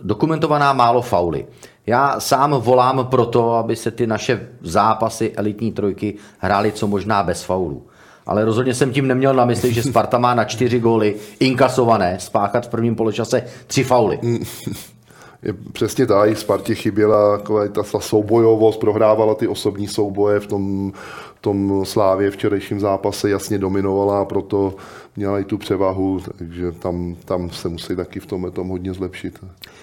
[0.03, 1.47] dokumentovaná málo fauly.
[1.87, 7.23] Já sám volám pro to, aby se ty naše zápasy elitní trojky hrály co možná
[7.23, 7.87] bez faulů.
[8.27, 12.67] Ale rozhodně jsem tím neměl na mysli, že Sparta má na čtyři góly inkasované spáchat
[12.67, 14.19] v prvním poločase tři fauly.
[15.43, 20.93] je přesně tak, Spartě chyběla ta, ta soubojovost, prohrávala ty osobní souboje v tom,
[21.41, 24.75] tom Slávě včerejším zápase jasně dominovala a proto
[25.17, 29.39] měla i tu převahu, takže tam, tam se musí taky v tom tom hodně zlepšit.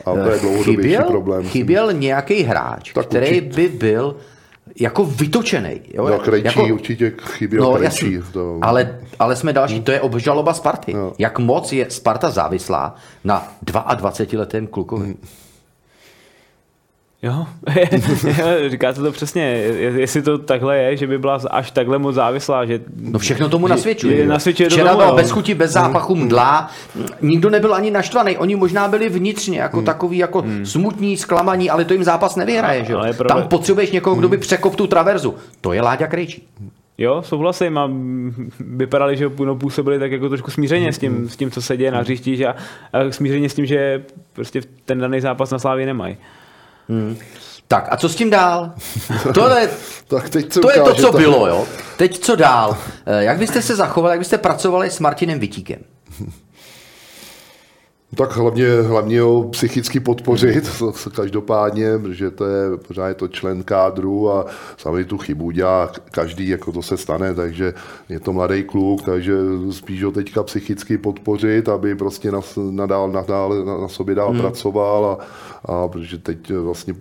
[0.06, 1.44] A to je dlouhodobější chyběl, problém.
[1.44, 3.56] Chyběl nějaký hráč, tak který určitě.
[3.56, 4.16] by byl
[4.80, 5.82] jako vytočený.
[5.94, 6.10] Jo?
[6.10, 8.20] No, Krejčí jako, určitě chyběl no, Krejčí.
[8.34, 8.60] To...
[8.62, 10.94] Ale, ale jsme další, to je obžaloba Sparty.
[10.94, 11.14] No.
[11.18, 15.06] Jak moc je Sparta závislá na 22-letém klukovi.
[15.06, 15.18] Hmm.
[17.26, 17.46] Jo,
[18.70, 19.44] říkáte to přesně,
[19.96, 22.80] jestli to takhle je, že by byla až takhle moc závislá, že...
[23.02, 24.18] No všechno tomu nasvědčuje.
[24.18, 26.24] Je, nasvědčuje Včera bylo bez chuti, bez zápachu, hmm.
[26.26, 26.72] mdlá,
[27.22, 29.86] nikdo nebyl ani naštvaný, oni možná byli vnitřně jako hmm.
[29.86, 30.66] takový jako hmm.
[30.66, 33.02] smutní, zklamaní, ale to jim zápas nevyhraje, že jo?
[33.28, 34.42] Tam potřebuješ někoho, kdo by hmm.
[34.42, 35.36] překop tu traverzu.
[35.62, 36.48] To je Láďa Krejčí.
[36.98, 37.92] Jo, souhlasím a
[38.60, 41.92] vypadali, že no, působili tak jako trošku smířeně s tím, s tím, co se děje
[41.92, 42.56] na hřišti a,
[42.94, 46.18] a smířeně s tím, že prostě ten daný zápas na Slávě nemají.
[46.90, 47.18] Hmm.
[47.68, 48.74] Tak a co s tím dál?
[49.34, 49.70] To je,
[50.08, 51.22] tak teď to je to, co tak...
[51.22, 51.66] bylo, jo?
[51.98, 52.78] Teď co dál?
[53.06, 55.80] Eh, jak byste se zachovali, jak byste pracovali s Martinem Vitíkem?
[58.16, 60.84] Tak hlavně, hlavně ho psychicky podpořit,
[61.16, 64.46] každopádně, protože to je pořád je to člen kádru a
[64.78, 67.74] samozřejmě tu chybu dělá každý, jako to se stane, takže
[68.10, 69.34] je to mladý kluk, takže
[69.72, 72.40] spíš ho teďka psychicky podpořit, aby prostě na,
[72.72, 74.42] nadál, nadál, na, na sobě dál hmm.
[74.42, 75.26] pracoval a,
[75.74, 76.94] a protože teď vlastně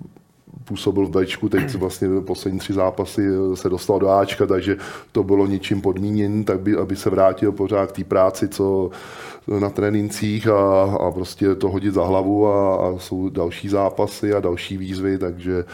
[0.64, 3.22] působil v Bčku, teď vlastně poslední tři zápasy
[3.54, 4.76] se dostal do Ačka, takže
[5.12, 8.90] to bylo ničím podmíněn, tak by, aby se vrátil pořád k té práci, co
[9.60, 14.40] na trénincích a, a prostě to hodit za hlavu a, a jsou další zápasy a
[14.40, 15.64] další výzvy, takže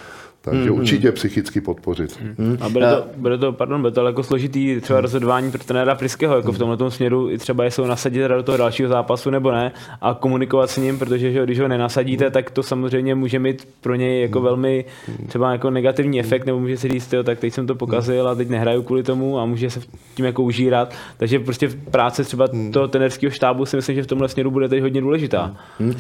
[0.43, 0.79] takže mm-hmm.
[0.79, 2.21] určitě psychicky podpořit.
[2.21, 2.59] Mm-hmm.
[2.61, 6.37] A bude to, bude to, pardon, bude to jako složitý třeba rozhodování pro trenéra Friského,
[6.37, 9.73] jako v tomhle směru i třeba jestli ho nasadit do toho dalšího zápasu nebo ne
[10.01, 13.95] a komunikovat s ním, protože že, když ho nenasadíte, tak to samozřejmě může mít pro
[13.95, 14.85] něj jako velmi
[15.29, 18.35] třeba jako negativní efekt, nebo může si říct, jo, tak teď jsem to pokazil a
[18.35, 19.81] teď nehraju kvůli tomu a může se
[20.15, 20.95] tím jako užírat.
[21.17, 24.83] Takže prostě práce třeba toho trenerského štábu si myslím, že v tomhle směru bude teď
[24.83, 25.57] hodně důležitá.
[25.79, 25.91] Hmm.
[25.91, 25.97] Uh,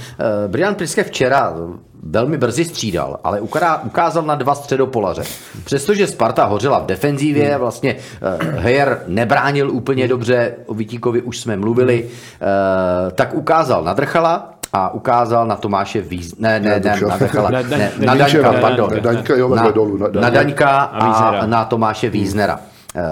[0.46, 1.54] Brian Priske včera
[2.02, 3.40] velmi brzy střídal, ale
[3.84, 5.22] ukázal na dva středopolaře.
[5.64, 7.60] Přestože Sparta hořela v defenzívě, hmm.
[7.60, 13.92] vlastně uh, Heyer nebránil úplně dobře, o Vitíkovi už jsme mluvili, uh, tak ukázal na
[13.92, 16.38] Drchala, a ukázal na Tomáše Víz...
[16.38, 18.90] Ne, ne, ne, na Drchala, ne, ne, na Daňka, pardon.
[19.98, 22.60] Na, na Daňka a na Tomáše Víznera.
[22.94, 23.02] Uh,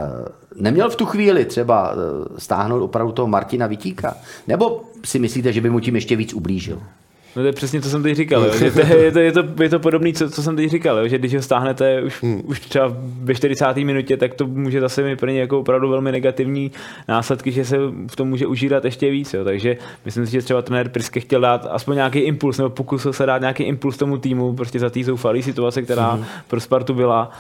[0.60, 1.92] neměl v tu chvíli třeba
[2.38, 4.14] stáhnout opravdu toho Martina Vitíka?
[4.46, 6.78] Nebo si myslíte, že by mu tím ještě víc ublížil?
[7.36, 8.52] No to je přesně, co jsem teď říkal, jo.
[8.58, 11.08] Že to, je, to, je, to, je to podobné, co, co jsem teď říkal, jo.
[11.08, 12.42] že když ho stáhnete už, hmm.
[12.44, 13.76] už třeba ve 40.
[13.76, 16.70] minutě, tak to může zase mít pro ně jako opravdu velmi negativní
[17.08, 19.34] následky, že se v tom může užírat ještě víc.
[19.34, 19.44] Jo.
[19.44, 23.26] Takže myslím si, že třeba trenér Priske chtěl dát aspoň nějaký impuls, nebo pokusil se
[23.26, 26.24] dát nějaký impuls tomu týmu, prostě za té zoufalé situace, která hmm.
[26.48, 27.30] pro Spartu byla.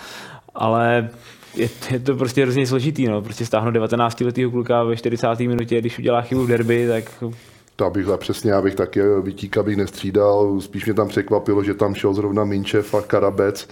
[0.54, 1.08] Ale
[1.56, 3.22] je, je, to prostě hrozně složitý, no.
[3.22, 5.40] Prostě stáhnout 19 letého kluka ve 40.
[5.40, 7.24] minutě, když udělá chybu v derby, tak
[7.78, 10.60] to abych přesně, abych taky Vytíka bych nestřídal.
[10.60, 13.68] Spíš mě tam překvapilo, že tam šel zrovna Minčev a Karabec,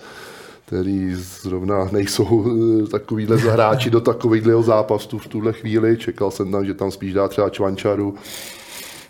[0.67, 5.97] který zrovna nejsou eh, takovýhle hráči do takovýhleho zápasu v tuhle chvíli.
[5.97, 8.15] Čekal jsem tam, že tam spíš dá třeba Čvančaru.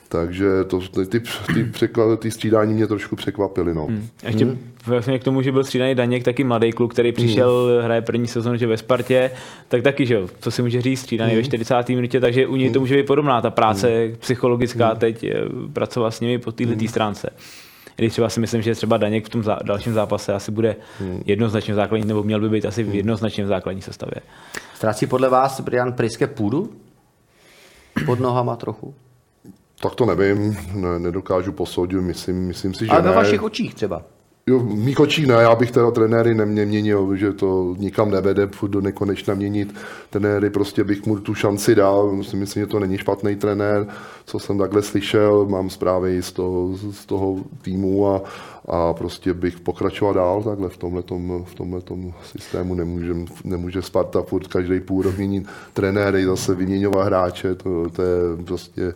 [0.08, 1.20] Takže to, ty,
[1.54, 3.74] ty, překla, ty střídání mě trošku překvapily.
[3.74, 3.86] No.
[3.86, 4.08] Hmm.
[4.26, 4.58] Ještě hmm.
[4.86, 7.84] vlastně k tomu, že byl střídaný Daněk, taky mladý kluk, který přišel, hmm.
[7.84, 9.30] hraje první sezónu že ve Spartě,
[9.68, 11.40] tak taky, že co si může říct, střídaný hmm.
[11.40, 11.88] ve 40.
[11.88, 12.82] minutě, takže u něj to hmm.
[12.82, 14.16] může být podobná, ta práce hmm.
[14.16, 14.98] psychologická hmm.
[14.98, 15.34] teď, eh,
[15.72, 16.88] pracovat s nimi po této hmm.
[16.88, 17.30] stránce.
[17.96, 21.22] Když třeba si myslím, že třeba Daněk v tom zá, dalším zápase asi bude hmm.
[21.26, 22.96] jednoznačně základní, nebo měl by být asi v hmm.
[22.96, 24.22] jednoznačně v základní sestavě.
[24.74, 26.72] Ztrácí podle vás Brian Priske půdu?
[28.06, 28.94] Pod nohama trochu?
[29.80, 33.08] Tak to nevím, ne, nedokážu posoudit, myslím, myslím si, že Ale ne.
[33.08, 34.02] ve vašich očích třeba.
[34.50, 34.62] Jo,
[34.98, 39.74] očích ne, já bych teda trenéry neměnil, že to nikam nevede furt do nekonečna měnit
[40.10, 43.86] trenéry, prostě bych mu tu šanci dal, myslím, myslím, že to není špatný trenér,
[44.26, 48.22] co jsem takhle slyšel, mám zprávy z toho, z toho týmu a,
[48.68, 54.46] a prostě bych pokračoval dál takhle v tomhletom, v tomhletom systému, nemůže, nemůže Sparta furt
[54.46, 58.94] každý půl rok měnit trenéry, zase vyměňovat hráče, to, to je prostě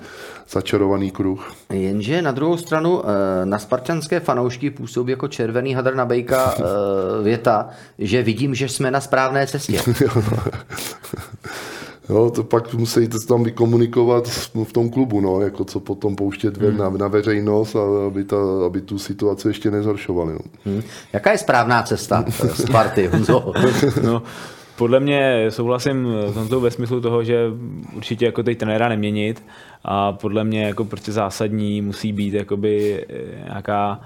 [0.48, 1.52] začarovaný kruh.
[1.72, 6.62] Jenže na druhou stranu eh, na spartanské fanoušky působí jako červený hadr na bejka eh,
[7.22, 9.80] věta, že vidím, že jsme na správné cestě.
[12.08, 14.28] Jo, to pak musí to tam vykomunikovat
[14.64, 18.36] v tom klubu, no, jako co potom pouštět ven na, na veřejnost, a aby, ta,
[18.66, 20.32] aby tu situaci ještě nezhoršovali.
[20.32, 20.38] No.
[20.66, 20.82] Hm.
[21.12, 23.52] Jaká je správná cesta eh, Sparty, Honzo?
[24.02, 24.22] No,
[24.76, 27.46] podle mě souhlasím v tomto ve smyslu toho, že
[27.96, 29.42] určitě jako teď trenéra neměnit
[29.84, 34.00] a podle mě jako prostě zásadní musí být jakoby eh, nějaká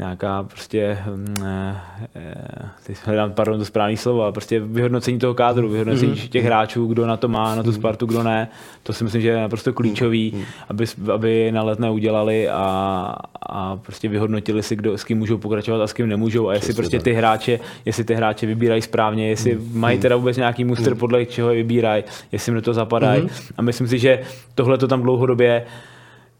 [0.00, 1.76] nějaká prostě, hm, eh,
[2.14, 6.28] eh, teď hledám, pardon, to správný slovo, ale prostě vyhodnocení toho kádru, vyhodnocení mm-hmm.
[6.28, 8.48] těch hráčů, kdo na to má, na tu Spartu, kdo ne,
[8.82, 10.44] to si myslím, že je naprosto klíčový, mm-hmm.
[10.68, 15.82] aby, aby na letné udělali a, a prostě vyhodnotili si, kdo, s kým můžou pokračovat
[15.82, 19.58] a s kým nemůžou a jestli prostě ty hráče, jestli ty hráče vybírají správně, jestli
[19.58, 19.74] mm-hmm.
[19.74, 23.52] mají teda vůbec nějaký muster, podle čeho je vybírají, jestli jim do toho zapadají mm-hmm.
[23.56, 24.20] a myslím si, že
[24.54, 25.66] tohle to tam dlouhodobě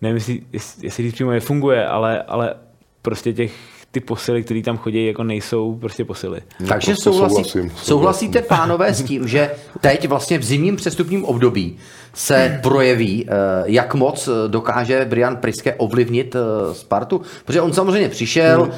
[0.03, 0.42] nevím, jestli,
[0.83, 2.55] jestli říct přímo nefunguje, ale, ale
[3.03, 3.53] prostě těch
[3.93, 6.41] ty posily, které tam chodí, jako nejsou prostě posily.
[6.59, 11.77] Takže Naprosto souhlasí, souhlasím, souhlasíte, pánové, s tím, že teď vlastně v zimním přestupním období
[12.15, 13.33] se projeví, eh,
[13.65, 17.21] jak moc eh, dokáže Brian Priske ovlivnit eh, Spartu?
[17.45, 18.71] Protože on samozřejmě přišel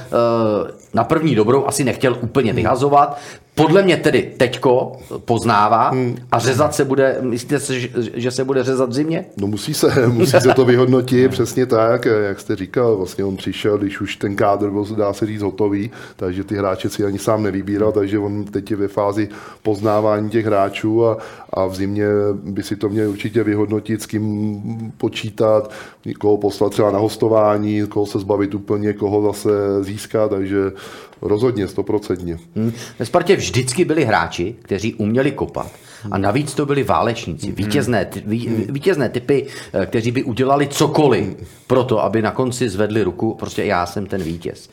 [0.94, 3.18] na první dobrou, asi nechtěl úplně vyhazovat,
[3.54, 4.92] podle mě tedy teďko
[5.24, 5.92] poznává
[6.32, 9.24] a řezat se bude, myslíte si, že- že se bude řezat v zimě?
[9.36, 13.78] No musí se, musí se to vyhodnotit přesně tak, jak jste říkal, vlastně on přišel,
[13.78, 17.42] když už ten kádr byl, dá se říct, hotový, takže ty hráče si ani sám
[17.42, 19.28] nevybíral, takže on teď je ve fázi
[19.62, 21.16] poznávání těch hráčů a,
[21.52, 24.62] a v zimě by si to měl určitě vyhodnotit, s kým
[24.98, 25.70] počítat,
[26.20, 29.48] koho poslat třeba na hostování, koho se zbavit úplně, koho zase
[29.80, 30.72] získat, takže
[31.22, 32.38] rozhodně, stoprocentně.
[32.56, 32.72] Hm.
[32.98, 35.70] Ve Spartě vždycky byli hráči, kteří uměli kopat.
[36.10, 41.36] A navíc to byli válečníci, vítězné, ty- ví, vítězné typy, eh, kteří by udělali cokoliv
[41.66, 44.68] pro to, aby na konci zvedli ruku, prostě já jsem ten vítěz.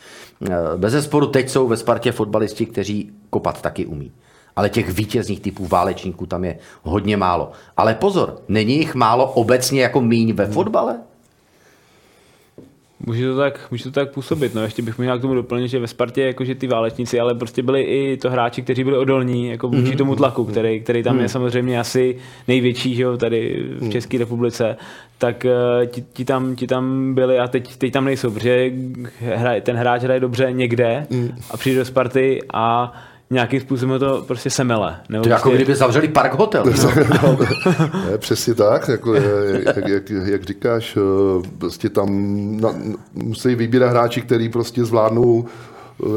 [0.49, 4.11] Eh, Bez zesporu teď jsou ve Spartě fotbalisti, kteří kopat taky umí.
[4.55, 7.51] Ale těch vítězných typů válečníků tam je hodně málo.
[7.77, 10.99] Ale pozor, není jich málo obecně jako míň ve fotbale?
[13.05, 15.79] Může to tak, může to tak působit, no ještě bych možná k tomu doplnil, že
[15.79, 19.67] ve Spartě jakože ty válečníci, ale prostě byli i to hráči, kteří byli odolní jako
[19.67, 24.17] vůči tomu tlaku, který, který tam je samozřejmě asi největší, že jo, tady v České
[24.17, 24.77] republice,
[25.17, 28.71] tak eh, ti, ti, tam, ti tam byli a teď, teď tam nejsou, protože
[29.19, 31.07] hra, ten hráč hraje dobře někde
[31.51, 32.93] a přijde do Sparty a
[33.31, 34.95] nějakým způsobem to prostě semele.
[35.09, 36.63] Nebo To je jako prostě- kdyby zavřeli park hotel.
[37.23, 37.37] No,
[38.11, 42.07] je přesně tak, jako, je, jak, jak, jak, říkáš, eh, prostě tam
[42.61, 42.69] na,
[43.13, 45.45] musí vybírat hráči, který prostě zvládnou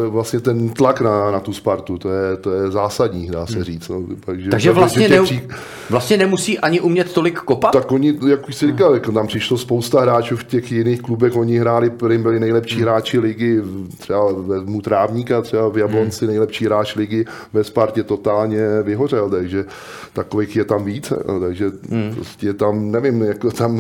[0.09, 3.89] vlastně ten tlak na, na tu Spartu, to je, to je zásadní, dá se říct.
[3.89, 4.03] No.
[4.25, 5.49] Takže, Takže vlastně, ne, při-
[5.91, 7.73] vlastně nemusí ani umět tolik kopat?
[7.73, 11.37] tak oni, jak už jsi říkal, jako tam přišlo spousta hráčů v těch jiných klubech,
[11.37, 12.83] oni hráli, byli nejlepší Hmm.
[12.85, 13.63] hráči ligy,
[13.99, 19.65] třeba vezmu Trávníka, třeba v Jablonci nejlepší hráč ligy, ve Spartě totálně vyhořel, takže
[20.13, 22.15] takových je tam více, no, takže Hmm.
[22.15, 23.75] prostě tam, nevím, jako tam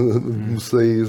[0.48, 1.04] musí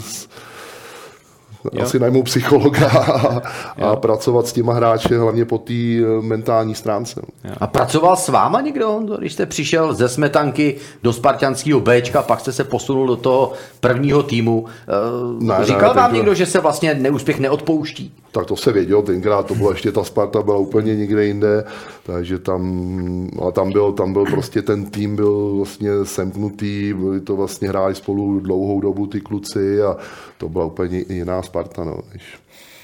[1.72, 3.42] s, asi najmou psychologa a,
[3.90, 7.22] a pracovat s těma hráči, hlavně po té eh, mentální stránce.
[7.44, 7.52] no.
[7.62, 12.52] A pracoval s váma někdo, když jste přišel ze Smetanky do Spartanského Bčka, pak jste
[12.52, 14.66] se posunul do toho prvního týmu.
[14.88, 18.14] Eh, Ne, ne, Říkal vám tenkrát- někdo, že se vlastně neúspěch neodpouští?
[18.34, 21.64] Tak to se věděl, tenkrát to bylo ještě ta Sparta byla úplně někde jinde,
[22.04, 27.36] takže tam, ale tam byl, tam byl prostě ten tým byl vlastně semknutý, byli to
[27.36, 29.98] vlastně hráli spolu dlouhou dobu ty kluci a
[30.38, 32.24] to byla úplně jiná Sparta, no, než,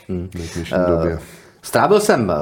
[0.10, 1.20] než v dnešní době.
[1.62, 2.36] Strávil jsem eh,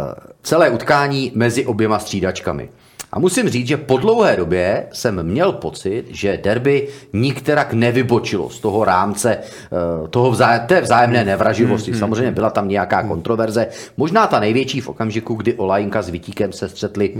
[0.43, 2.69] celé utkání mezi oběma střídačkami.
[3.11, 8.59] A musím říct, že po dlouhé době jsem měl pocit, že derby nikterak nevybočilo z
[8.59, 11.93] toho rámce eh, toho vzájem, té vzájemné nevraživosti.
[11.93, 13.67] Samozřejmě byla tam nějaká kontroverze.
[13.97, 17.13] Možná ta největší v okamžiku, kdy Olajinka s Vitíkem se střetli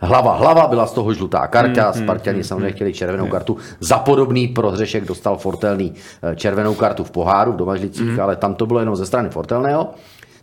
[0.00, 3.56] hlava hlava, byla z toho žlutá karta, Spartani samozřejmě chtěli červenou kartu.
[3.80, 8.66] Za podobný prohřešek dostal Fortelný eh, červenou kartu v poháru v Domažlicích, ale tam to
[8.66, 9.88] bylo jenom ze strany Fortelného.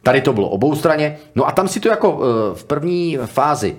[0.04, 1.18] Tady to bylo obou straně.
[1.36, 3.76] No a tam si to jako eh, v první fázi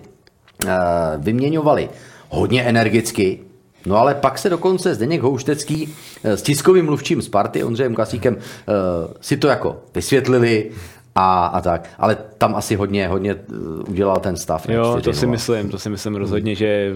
[1.19, 1.89] vyměňovali
[2.29, 3.39] hodně energicky,
[3.87, 5.95] No ale pak se dokonce Zdeněk Houštecký
[6.25, 8.73] eh, s tiskovým mluvčím Sparty, Ondřejem Kasíkem, eh,
[9.21, 10.71] si to jako vysvětlili
[11.15, 11.91] a, a tak.
[11.99, 13.55] Ale tam asi hodně, hodně eh,
[13.89, 14.69] udělal ten stav.
[14.69, 16.95] Jo, to si myslím, to si myslím rozhodně, že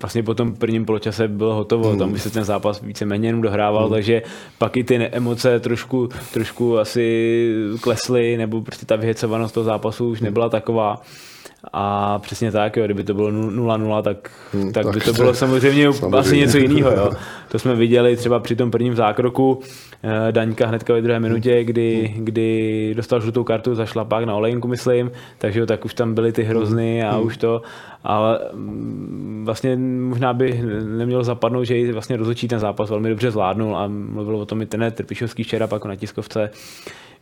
[0.00, 1.98] vlastně po tom prvním poločase bylo hotovo, hmm.
[1.98, 3.92] tam by se ten zápas víceméně jenom dohrával, hmm.
[3.92, 4.22] takže
[4.58, 10.20] pak i ty emoce trošku, trošku asi klesly, nebo prostě ta vyhecovanost toho zápasu už
[10.20, 11.02] nebyla taková.
[11.72, 15.34] A přesně tak, jo, kdyby to bylo 0-0, tak, hmm, tak, tak by to bylo
[15.34, 16.90] samozřejmě, samozřejmě asi něco jiného.
[16.90, 17.10] Jo.
[17.48, 19.60] To jsme viděli třeba při tom prvním zákroku
[20.02, 24.68] eh, Daňka hnedka ve druhé minutě, kdy, kdy dostal žlutou kartu za šlapák na olejnku,
[24.68, 27.26] myslím, takže jo, tak už tam byly ty hrozny a hmm.
[27.26, 27.62] už to,
[28.04, 33.30] ale mm, vlastně možná by nemělo zapadnout, že i vlastně rozhodčí ten zápas velmi dobře
[33.30, 36.50] zvládnul a mluvil o tom i ten Trpišovský včera pak na tiskovce,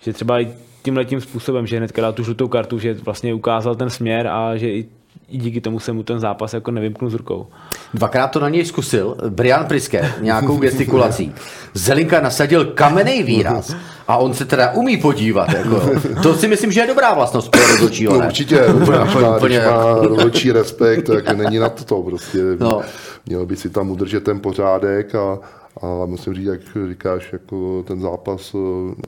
[0.01, 0.49] že třeba i
[0.83, 4.57] tímhle tím způsobem, že hnedka dal tu žlutou kartu, že vlastně ukázal ten směr a
[4.57, 4.87] že i
[5.31, 7.47] i díky tomu se mu ten zápas jako nevymknul z rukou.
[7.95, 11.35] Dvakrát to na něj zkusil Brian Priske nějakou gestikulací.
[11.75, 13.77] Zelinka nasadil kamenný výraz
[14.09, 15.53] a on se teda umí podívat.
[15.53, 15.91] Jako.
[16.23, 18.19] To si myslím, že je dobrá vlastnost pro rozhodčího.
[18.19, 22.39] No, určitě, úplně, má, úplně, má rozhodčí respekt, tak není na to prostě.
[22.61, 22.81] No.
[23.27, 25.39] Měl by si tam udržet ten pořádek a,
[25.81, 28.57] ale musím říct, jak říkáš, jako ten zápas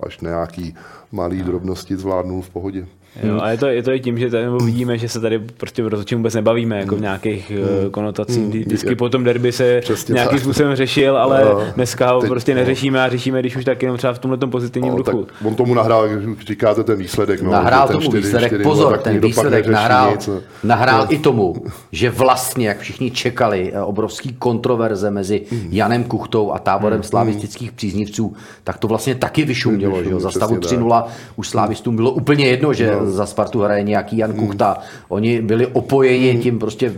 [0.06, 0.74] až nějaký
[1.12, 2.86] malý drobnosti zvládnul v pohodě.
[3.22, 5.82] Jo, a je to, je to i tím, že tady vidíme, že se tady prostě
[5.82, 7.02] v rozhodčím vůbec nebavíme jako v hmm.
[7.02, 7.90] nějakých hmm.
[7.90, 8.38] konotacích.
[8.38, 8.50] Hmm.
[8.50, 10.44] Vždycky po tom derby se Přesně nějakým tak.
[10.44, 13.98] způsobem řešil, ale no, dneska ho teď, prostě neřešíme a řešíme, když už tak jenom
[13.98, 15.26] třeba v tomhle pozitivním no, duchu.
[15.44, 17.42] on tomu nahrál, jak říkáte, ten výsledek.
[17.42, 20.30] No, nahrál tomu 4, výsledek, 4, pozor, ten výsledek nahrál, nic.
[20.64, 21.14] nahrál no.
[21.14, 21.54] i tomu,
[21.92, 27.02] že vlastně, jak všichni čekali, eh, obrovský kontroverze mezi Janem Kuchtou a táborem hmm.
[27.02, 30.04] slavistických příznivců, tak to vlastně taky vyšumělo.
[30.04, 30.20] Že?
[30.20, 31.04] Za stavu 3-0
[31.36, 34.78] už slavistům bylo úplně jedno, že no za Spartu hraje nějaký Jan Kuchta.
[35.08, 36.92] Oni byli opojeni tím prostě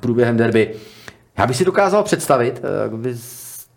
[0.00, 0.70] průběhem derby.
[1.38, 3.14] Já bych si dokázal představit, eh, kdyby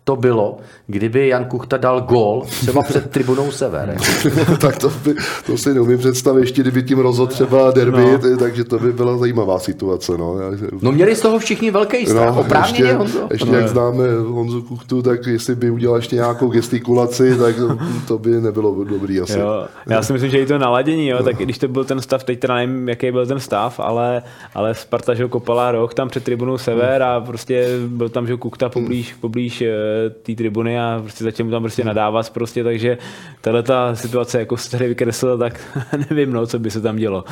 [0.08, 3.96] to bylo, kdyby Jan Kuchta dal gól třeba před tribunou Sever.
[4.60, 5.14] tak to, by,
[5.46, 8.36] to si neumím představit, ještě kdyby tím rozhodl třeba derby, no.
[8.38, 10.12] takže to by byla zajímavá situace.
[10.18, 10.36] No,
[10.82, 13.28] no měli z toho všichni velký strach, no, oprávněně ještě, Honzo.
[13.30, 13.58] Ještě no.
[13.58, 17.54] jak známe Honzu Kuchtu, tak jestli by udělal ještě nějakou gestikulaci, tak
[18.08, 19.38] to by nebylo dobrý asi.
[19.38, 19.66] Jo.
[19.86, 21.24] Já si myslím, že i to naladění, jo, no.
[21.24, 24.22] tak když to byl ten stav, teď teda nevím, jaký byl ten stav, ale,
[24.54, 28.68] ale Sparta, že kopala roh tam před tribunou Sever a prostě byl tam, že Kuchta
[28.68, 32.98] poblíž, poblíž eh, té tribuny a prostě zatím tam prostě nadávat prostě, takže
[33.40, 35.60] tahle ta situace jako se tady vykreslila, tak
[36.10, 37.24] nevím, no, co by se tam dělo.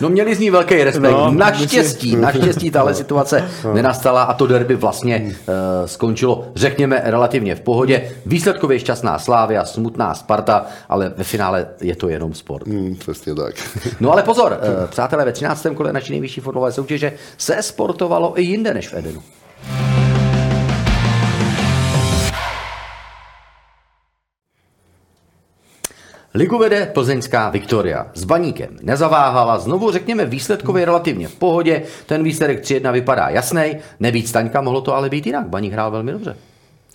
[0.00, 1.12] No měli z ní velký respekt.
[1.12, 2.20] No, naštěstí, myslím.
[2.20, 3.74] naštěstí tahle situace no.
[3.74, 5.54] nenastala a to derby vlastně uh,
[5.86, 8.10] skončilo, řekněme, relativně v pohodě.
[8.26, 12.66] Výsledkově šťastná Slávia, smutná Sparta, ale ve finále je to jenom sport.
[12.66, 13.54] Hmm, přesně tak.
[14.00, 15.66] no ale pozor, uh, přátelé, ve 13.
[15.74, 19.22] kole naší nejvyšší fotbalové soutěže se sportovalo i jinde než v Edenu.
[26.38, 28.06] Ligu vede plzeňská Viktoria.
[28.14, 34.28] S baníkem nezaváhala, znovu řekněme výsledkově relativně v pohodě, ten výsledek 3-1 vypadá jasný, nebýt
[34.28, 36.36] Staňka, mohlo to ale být jinak, baník hrál velmi dobře.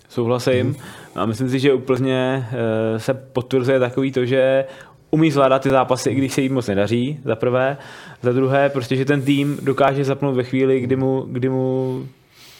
[0.08, 0.76] Souhlasím hmm.
[1.14, 4.64] a myslím si, že úplně eh, se potvrzuje takový to, že
[5.10, 7.76] umí zvládat ty zápasy, i když se jí moc nedaří, za prvé.
[8.22, 12.02] Za druhé, prostě, že ten tým dokáže zapnout ve chvíli, kdy mu, kdy mu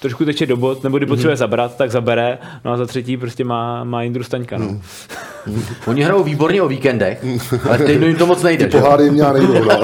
[0.00, 1.38] trošku teče do bod, nebo kdy potřebuje mm-hmm.
[1.38, 2.38] zabrat, tak zabere.
[2.64, 4.58] No a za třetí prostě má, má Jindru Staňka.
[4.58, 4.66] No.
[4.66, 4.82] Mm.
[5.86, 7.24] Oni hrajou výborně o víkendech,
[7.68, 8.66] ale teď jim to moc nejde.
[8.66, 9.64] Ty poháry mě nejdou.
[9.64, 9.80] No.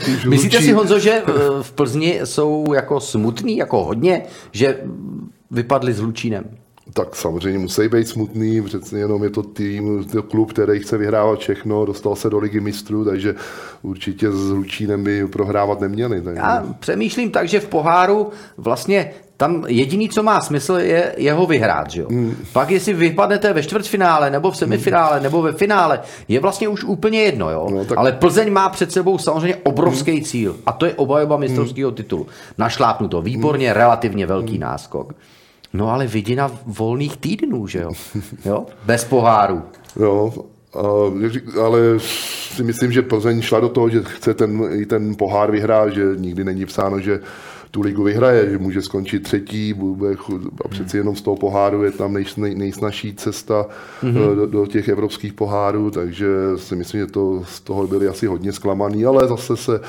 [0.28, 1.22] Myslíte si, Honzo, že eh,
[1.62, 4.22] v Plzni jsou jako smutný, jako hodně,
[4.52, 4.78] že
[5.50, 6.44] vypadli s Lučínem?
[6.92, 11.38] tak samozřejmě musí být smutný, přece jenom je to tým, to klub, který chce vyhrávat
[11.38, 13.34] všechno, dostal se do ligy mistrů, takže
[13.82, 16.22] určitě s Lučínem by prohrávat neměli.
[16.22, 16.40] Takže...
[16.40, 21.90] Já přemýšlím tak, že v poháru vlastně tam jediný, co má smysl, je jeho vyhrát.
[21.90, 22.08] Že jo?
[22.10, 22.36] Hmm.
[22.52, 25.22] Pak jestli vypadnete ve čtvrtfinále, nebo v semifinále, hmm.
[25.22, 27.50] nebo ve finále, je vlastně už úplně jedno.
[27.50, 27.68] Jo?
[27.70, 27.98] No, tak...
[27.98, 30.24] Ale Plzeň má před sebou samozřejmě obrovský hmm.
[30.24, 31.96] cíl a to je obajoba mistrovského hmm.
[31.96, 32.26] titulu.
[32.58, 33.76] Našlápnu to výborně, hmm.
[33.76, 34.60] relativně velký hmm.
[34.60, 35.14] náskok.
[35.72, 37.90] No ale vidina volných týdnů, že jo?
[38.44, 38.66] jo?
[38.84, 39.62] Bez poháru.
[40.00, 40.32] Jo,
[41.62, 45.92] ale si myslím, že Plzeň šla do toho, že chce ten, i ten pohár vyhrát,
[45.92, 47.20] že nikdy není psáno, že
[47.70, 50.16] tu ligu vyhraje, že může skončit třetí, bude,
[50.64, 53.66] a přeci jenom z toho poháru je tam nej, nej, nejsnažší cesta
[54.02, 54.34] mm-hmm.
[54.34, 58.52] do, do těch evropských pohárů, takže si myslím, že to, z toho byli asi hodně
[58.52, 59.80] zklamaný, ale zase se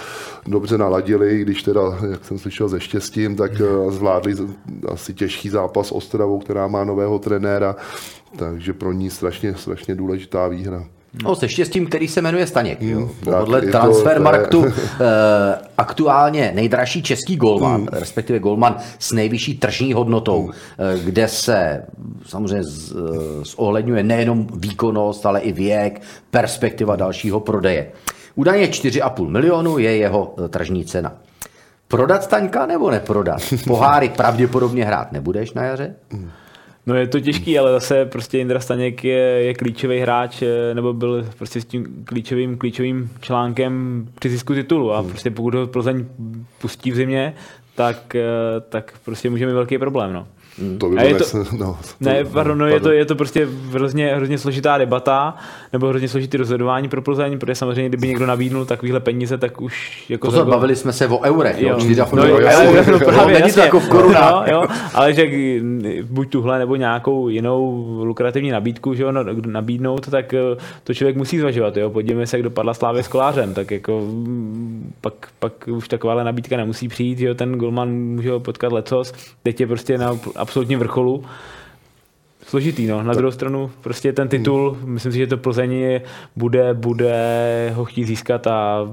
[0.47, 3.91] dobře naladili, když teda, jak jsem slyšel, ze štěstím, tak mm-hmm.
[3.91, 4.35] zvládli
[4.87, 7.75] asi těžký zápas s Ostravou, která má nového trenéra,
[8.37, 10.85] takže pro ní strašně, strašně důležitá výhra.
[11.23, 12.81] No se štěstím, který se jmenuje Staněk.
[12.81, 13.09] Jo.
[13.39, 20.99] Podle Transfermarktu je- eh, aktuálně nejdražší český golman, respektive golman s nejvyšší tržní hodnotou, eh,
[21.03, 21.83] kde se
[22.25, 22.95] samozřejmě z- eh,
[23.45, 26.01] zohledňuje nejenom výkonnost, ale i věk,
[26.31, 27.91] perspektiva dalšího prodeje.
[28.35, 31.13] Údajně 4,5 milionu je jeho eh, tržní cena.
[31.87, 33.41] Prodat Staňka nebo neprodat?
[33.67, 35.95] Poháry pravděpodobně hrát nebudeš na jaře?
[36.85, 40.93] No je to těžký, ale zase prostě Indra Staněk je, je klíčový hráč, eh, nebo
[40.93, 46.05] byl prostě s tím klíčovým, klíčovým článkem při zisku titulu a prostě pokud ho Plzeň
[46.61, 47.33] pustí v zimě,
[47.75, 48.23] tak, eh,
[48.69, 50.13] tak prostě může mít velký problém.
[50.13, 50.27] No.
[50.77, 53.47] To by bylo to- nes- no, Ne, to- pardon, no, je, to, je to prostě
[53.71, 55.35] hrozně, hrozně složitá debata,
[55.73, 60.05] nebo hrozně složitý rozhodování pro Plzeň, protože samozřejmě, kdyby někdo nabídnul takovýhle peníze, tak už
[60.09, 60.27] jako...
[60.27, 61.75] Pozor, za- bavili jsme se o eurech, jo, Jo.
[61.77, 62.39] 4,5 No, jo,
[62.75, 63.61] jo, no, právě, Není to jasně.
[63.61, 64.47] jako v korunách.
[64.47, 65.25] No, jo, ale že
[66.03, 70.39] buď tuhle nebo nějakou jinou lukrativní nabídku, že jo, na- nabídnout, tak eh,
[70.83, 71.77] to člověk musí zvažovat.
[71.77, 71.89] Jo.
[71.89, 76.57] Podívejme se, jak dopadla Slávě s kolářem, tak jako mm, pak, pak už takováhle nabídka
[76.57, 80.79] nemusí přijít, že jo, ten golman může ho potkat lecos, teď je prostě na absolutním
[80.79, 81.23] vrcholu.
[82.47, 83.03] Složitý, no.
[83.03, 85.99] Na druhou stranu prostě ten titul, myslím si, že to Plzeň
[86.35, 88.87] bude, bude ho chtít získat a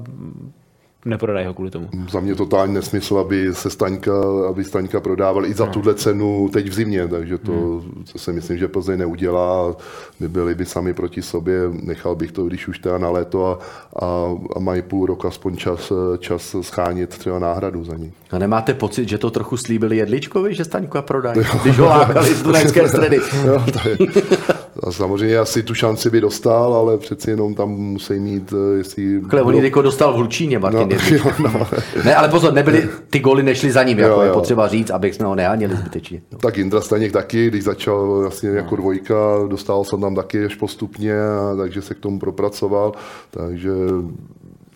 [1.05, 1.89] neprodají ho kvůli tomu.
[2.11, 4.11] Za mě totální nesmysl, aby se Staňka,
[4.49, 5.71] aby Staňka prodával i za No.
[5.71, 8.03] tuhle cenu teď v zimě, takže to, Hmm.
[8.17, 9.75] si myslím, že Plzeň neudělá.
[10.19, 13.59] My byli by sami proti sobě, nechal bych to, když už teda na léto a,
[14.05, 18.11] a, a mají půl roku aspoň čas, čas schánit třeba náhradu za ní.
[18.31, 22.41] A nemáte pocit, že to trochu slíbili Jedličkovi, že Staňka prodají, když ho lákali z
[22.43, 23.19] Dunajské středy?
[23.45, 23.97] Jo, to je,
[24.83, 29.21] a samozřejmě asi tu šanci by dostal, ale přeci jenom tam musí mít, eh, jestli...
[29.21, 31.67] Takhle, on jako dostal v Hlučíně, Martin No, jo, no.
[32.05, 35.15] Ne, ale pozor, nebyly, ty goly nešly za ním, jako Jo, je potřeba říct, abych
[35.15, 36.21] jsme ho nehanili zbytečně.
[36.31, 36.37] No.
[36.37, 39.15] Tak Indra Staněk taky, když začal vlastně jako dvojka,
[39.47, 42.91] dostal se tam taky až postupně, a takže se k tomu propracoval,
[43.31, 43.71] takže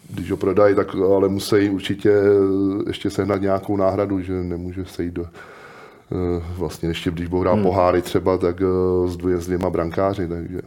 [0.09, 2.13] když ho prodají, tak ale musí určitě
[2.87, 5.52] ještě sehnat nějakou náhradu, že nemůže se jít do, eh,
[6.57, 10.59] vlastně ještě když budou hrát poháry třeba, tak eh, s, dvě, s dvěma brankáři, takže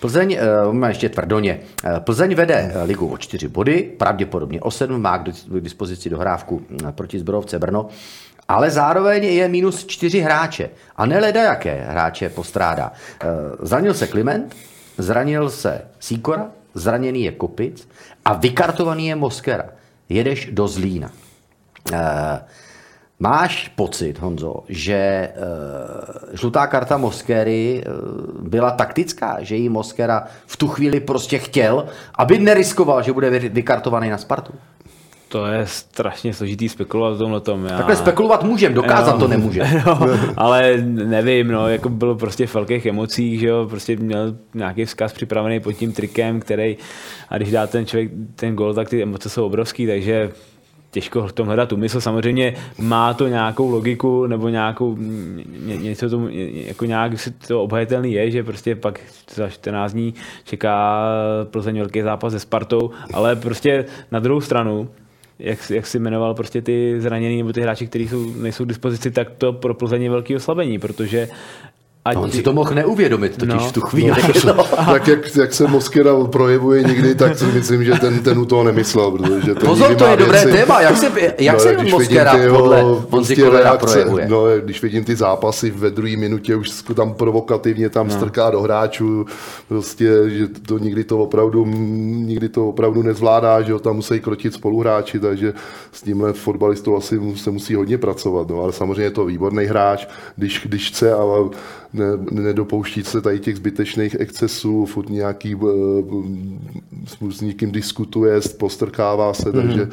[0.00, 4.70] Plzeň, uh, má ještě tvrdoně, Eh, Plzeň vede eh, ligu o čtyři body, pravděpodobně o
[4.70, 7.88] sedm, má k dis- k dispozici dohrávku eh, proti Zbrojovce Brno,
[8.48, 10.70] ale zároveň je minus čtyři hráče.
[10.96, 12.92] A neleda jaké hráče postrádá.
[13.20, 13.26] Eh,
[13.62, 14.56] Zranil se Kliment,
[14.98, 17.88] zranil se Sýkora, zraněný je Kopic
[18.24, 19.64] a vykartovaný je Moskera.
[20.08, 21.10] Jedeš do Zlína.
[23.24, 30.56] Máš pocit, Honzo, že uh, žlutá karta Moskery uh, byla taktická, že jí Moskera v
[30.56, 31.86] tu chvíli prostě chtěl,
[32.18, 34.52] aby neriskoval, že bude vy- vykartovaný na Spartu?
[35.28, 37.64] To je strašně složitý spekulovat o tomhle tom.
[37.64, 37.76] Já...
[37.76, 39.18] Takhle spekulovat můžem, dokázat Jo.
[39.18, 39.62] to nemůže.
[39.86, 39.98] No,
[40.36, 45.12] ale nevím, no, jako bylo prostě v velkých emocích, že jo, prostě měl nějaký vzkaz
[45.12, 46.76] připravený pod tím trikem, který,
[47.28, 50.30] a když dá ten člověk ten gol, tak ty emoce jsou obrovský, takže
[50.94, 52.00] těžko v tom hledat úmysl.
[52.00, 58.12] Samozřejmě má to nějakou logiku nebo nějakou ně, něco tomu, jako nějak si to obhajitelný
[58.12, 59.00] je, že prostě pak
[59.34, 60.14] za 14 dní
[60.44, 61.02] čeká
[61.50, 64.88] Plzeň velký zápas se Spartou, ale prostě na druhou stranu
[65.38, 69.10] jak, jak si jmenoval prostě ty zranění nebo ty hráči, kteří jsou, nejsou k dispozici,
[69.10, 71.28] tak to pro Plzeň je velký oslabení, protože
[72.04, 73.68] ať No, on si to mohl neuvědomit totiž No.
[73.68, 74.22] v tu chvíli.
[74.46, 74.64] No.
[74.86, 78.64] tak jak, jak se Moskera projevuje někdy, tak si myslím, že ten, ten u toho
[78.64, 80.80] nemyslel, protože ten Pozor, to je dobré věci- téma.
[80.80, 84.26] Jak se, jak se když Moskera vidím ty jeho podle prostě reakce, projevuje?
[84.28, 88.14] No, když vidím ty zápasy ve druhé minutě, už tam provokativně tam no.
[88.14, 89.26] strká do hráčů,
[89.68, 91.66] prostě, že to nikdy to opravdu,
[92.26, 95.52] nikdy to opravdu nezvládá, že ho tam musí krotit spoluhráči, takže
[95.92, 100.06] s tímhle fotbalistou asi se musí hodně pracovat, no, ale samozřejmě je to výborný hráč,
[100.36, 101.38] když, když chce, ale
[101.94, 109.52] ne, nedopouští se tady těch zbytečných excesů, furt nějaký eh, s někým diskutuje, postrkává se,
[109.52, 109.88] takže,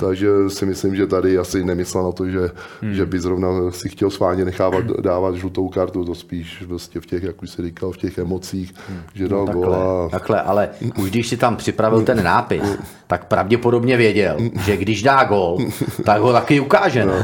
[0.00, 2.50] takže si myslím, že tady asi nemyslel na to, že,
[2.90, 7.22] že by zrovna si chtěl sválně nechávat dávat žlutou kartu, to spíš vlastně v těch,
[7.22, 8.74] jak už si říkal, v těch emocích,
[9.14, 10.08] že dal Takhle, gola.
[10.08, 12.62] takhle, ale už když si tam připravil ten nápis,
[13.06, 15.58] tak pravděpodobně věděl, že když dá gol,
[16.04, 17.06] tak ho taky ukáže.
[17.06, 17.14] No.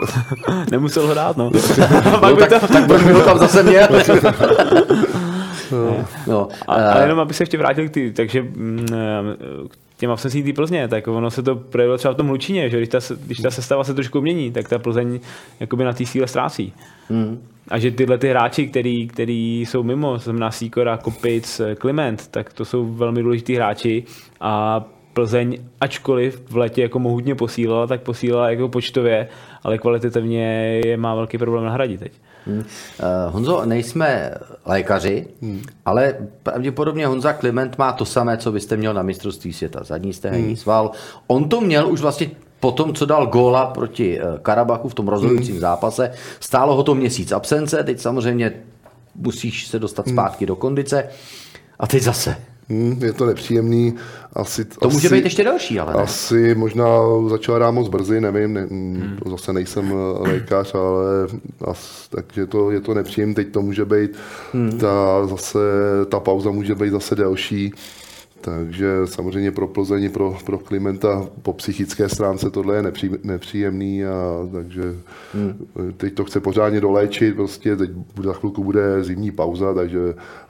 [0.70, 1.50] nemusel ho dát, no.
[2.22, 3.88] No, tak, tak proč by ho tam zase měl?
[6.26, 9.96] no, A, eh, ale jenom aby se ještě vrátil k ty, takže mm, eh, k
[9.96, 12.88] těm absencím té Plzně, tak ono se to projevilo třeba v tom Lučíně, že když
[12.88, 15.20] ta, když ta sestava se trošku mění, tak ta Plzeň
[15.60, 16.72] jakoby na té síle ztrácí.
[17.10, 17.42] Hmm.
[17.68, 22.52] A že tyhle ty hráči, který, který jsou mimo, to znamená Sýkora, Kopic, Kliment, tak
[22.52, 24.04] to jsou velmi důležitý hráči
[24.40, 29.28] a Plzeň, ačkoliv v letě jako mohutně posílala, tak posílala jako počtově,
[29.62, 30.44] ale kvalitativně
[30.84, 32.12] je má velký problém nahradit teď.
[32.46, 32.58] Hmm.
[32.58, 32.64] Uh,
[33.32, 34.34] Honzo, nejsme
[34.66, 35.62] lékaři, hmm.
[35.84, 39.84] ale pravděpodobně Honza Kliment má to samé, co byste měl na mistrovství světa.
[39.84, 40.56] Zadní stehenní hmm.
[40.56, 40.90] sval.
[41.26, 45.08] On to měl už vlastně po tom, co dal góla proti eh, Karabachu v tom
[45.08, 45.60] rozhodujícím hmm.
[45.60, 46.12] zápase.
[46.40, 48.52] Stálo ho to měsíc absence, teď samozřejmě
[49.14, 50.14] musíš se dostat hmm.
[50.14, 50.48] zpátky hmm.
[50.48, 51.08] do kondice.
[51.78, 52.36] A teď zase.
[52.68, 53.94] Hmm, je to nepříjemný.
[54.32, 56.02] Asi, to může být ještě další, ale ne?
[56.02, 56.86] Asi možná
[57.28, 59.18] začal hrát moc brzy, nevím, ne, hmm.
[59.30, 61.04] zase nejsem eh, lékař, ale
[61.64, 63.34] as, takže to, je to nepříjemné.
[63.34, 64.10] Teď to může být,
[64.52, 64.78] hmm.
[64.78, 65.58] ta, zase,
[66.08, 67.72] ta pauza může být zase delší.
[68.44, 74.48] Takže samozřejmě pro Plzeň, pro, pro Klimenta po psychické stránce tohle je nepří, nepříjemný a
[74.52, 74.82] takže
[75.34, 75.66] hmm.
[75.96, 77.90] teď to chce pořádně doléčit, prostě teď
[78.22, 79.98] za chvilku bude zimní pauza, takže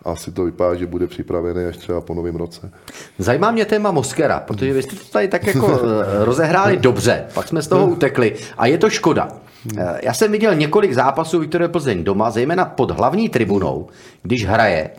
[0.04, 2.70] asi to vypadá, že bude připravený až třeba po novém roce.
[3.18, 7.48] Zajímá mě téma Moskera, protože vy jste to tady tak jako eh, rozehráli dobře, pak
[7.48, 7.92] jsme z toho hmm.
[7.92, 9.28] utekli a je to škoda.
[9.64, 9.86] Hmm.
[10.02, 13.88] Já jsem viděl několik zápasů Viktorie Plzeň doma, zejména pod hlavní tribunou,
[14.22, 14.90] když hraje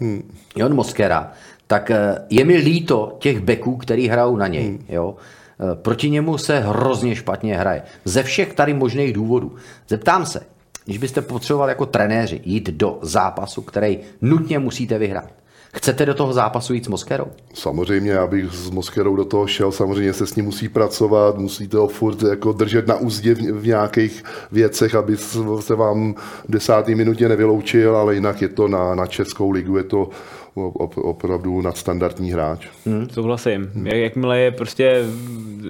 [0.55, 1.31] Jon Moskera,
[1.73, 4.67] tak eh, je mi líto těch beků, který hrajou na něj.
[4.67, 4.85] Hmm.
[4.89, 5.15] Jo?
[5.59, 7.81] Eh, proti němu se hrozně špatně hraje.
[8.05, 9.55] Ze všech tady možných důvodů.
[9.87, 10.41] Zeptám se,
[10.85, 15.29] když byste potřeboval jako trenéři jít do zápasu, který nutně musíte vyhrát,
[15.75, 17.25] Chcete do toho zápasu jít s Moskerou?
[17.53, 21.87] Samozřejmě, abych s Moskerou do toho šel, samozřejmě se s ním musí pracovat, musíte ho
[21.87, 25.17] furt jako držet na úzdě v, v nějakých věcech, aby
[25.59, 26.13] se vám
[26.47, 30.09] v desátý minutě nevyloučil, ale jinak je to na, na Českou ligu, je to
[30.55, 32.67] opravdu nadstandardní hráč.
[32.85, 33.71] Hmm, souhlasím.
[33.75, 33.87] Hmm.
[33.87, 35.05] Jakmile je prostě,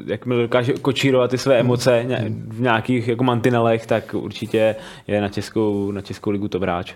[0.06, 2.06] jakmile dokáže kočírovat ty své emoce
[2.48, 4.76] v nějakých jako mantinelech, tak určitě
[5.08, 6.94] je na Českou, na Českou ligu to hráč.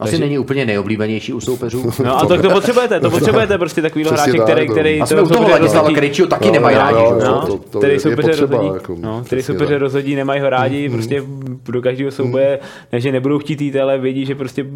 [0.00, 0.24] Asi Takže...
[0.24, 1.90] není úplně nejoblíbenější u soupeřů.
[2.04, 5.00] No a to, to potřebujete, to potřebujete prostě takový hráče, který, který...
[5.00, 6.96] A jsme u toho Ladislava Krejčího taky no, nemají rádi.
[6.96, 10.88] No, no, to, to který soupeře rozhodí, jako, no, který soupeře rozhodí, nemají ho rádi,
[10.88, 11.22] mm, prostě
[11.68, 12.58] do každého souboje,
[12.92, 14.66] ne, že nebudou chtít jít, ale vědí, že prostě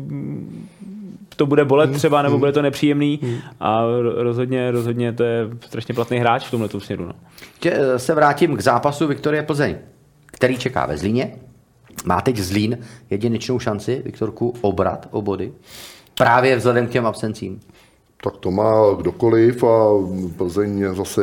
[1.37, 3.21] to bude bolet třeba, nebo bude to nepříjemný
[3.61, 3.83] a
[4.15, 7.05] rozhodně, rozhodně to je strašně platný hráč v tomhle směru.
[7.05, 7.13] No.
[7.67, 9.77] Eh, se vrátím k zápasu Viktorie Plzeň,
[10.27, 11.37] který čeká ve Zlíně.
[12.05, 12.79] Má teď Zlín
[13.11, 15.53] jedinečnou šanci, Viktorku, obrat o body?
[16.19, 17.61] Právě vzhledem k těm absencím.
[18.25, 19.91] Tak to má kdokoliv a
[20.37, 21.23] Plzeň zase,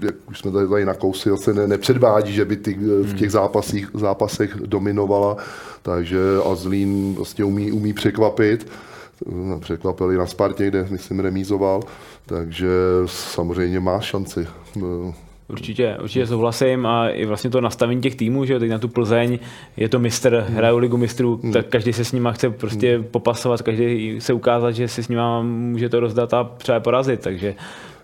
[0.00, 3.30] jak už jsme tady, tady na kousy, zase ne, nepředvádí, že by ty, v těch
[3.30, 5.36] zápasích, zápasech dominovala,
[5.82, 8.66] takže a Zlín vlastně umí, umí překvapit
[9.60, 11.82] překvapili na Spartě, kde myslím remízoval,
[12.26, 12.68] takže
[13.06, 14.46] samozřejmě má šanci.
[15.48, 19.38] Určitě, určitě souhlasím a i vlastně to nastavení těch týmů, že teď na tu Plzeň
[19.76, 20.56] je to mistr, hmm.
[20.56, 21.52] hrajou ligu mistrů, hmm.
[21.52, 23.04] tak každý se s nima chce prostě hmm.
[23.04, 27.54] popasovat, každý se ukázat, že si s nima může to rozdat a třeba porazit, takže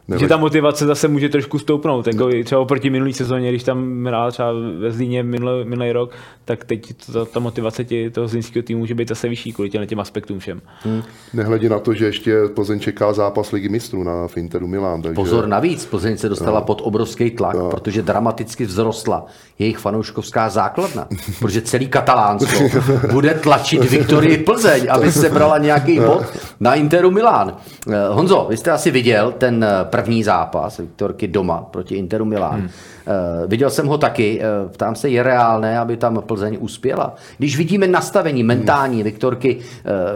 [0.09, 0.20] nebo...
[0.20, 2.07] Že ta motivace zase může trošku stoupnout.
[2.07, 6.11] Jako třeba oproti minulý sezóně, když tam hrál třeba ve Zlíně minulý, minulý rok,
[6.44, 9.86] tak teď ta, ta motivace tě, toho zlínského týmu může být zase vyšší kvůli těm,
[9.86, 10.61] těm aspektům všem.
[10.82, 11.02] Hmm.
[11.34, 15.02] Nehledě na to, že ještě Plzeň čeká zápas ligy mistrů na Finteru Milán.
[15.02, 15.14] Takže...
[15.14, 16.66] Pozor, navíc Plzeň se dostala no.
[16.66, 17.70] pod obrovský tlak, no.
[17.70, 19.26] protože dramaticky vzrostla
[19.59, 22.64] jejich fanouškovská základna, protože celý Katalánsko
[23.12, 26.22] bude tlačit Viktorii Plzeň, aby se brala nějaký bod
[26.61, 27.57] na Interu Milán.
[27.90, 32.61] Eh, Honzo, vy jste asi viděl ten eh, první zápas Viktorky doma proti Interu Milán.
[32.61, 32.64] Hmm.
[32.64, 37.14] Uh, viděl jsem ho taky, uh, ptám se, je reálné, aby tam Plzeň uspěla?
[37.38, 39.62] Když vidíme nastavení mentální Viktorky uh,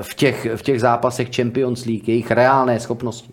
[0.02, 3.32] v, těch, v těch zápasech Champions League, jejich reálné schopnosti.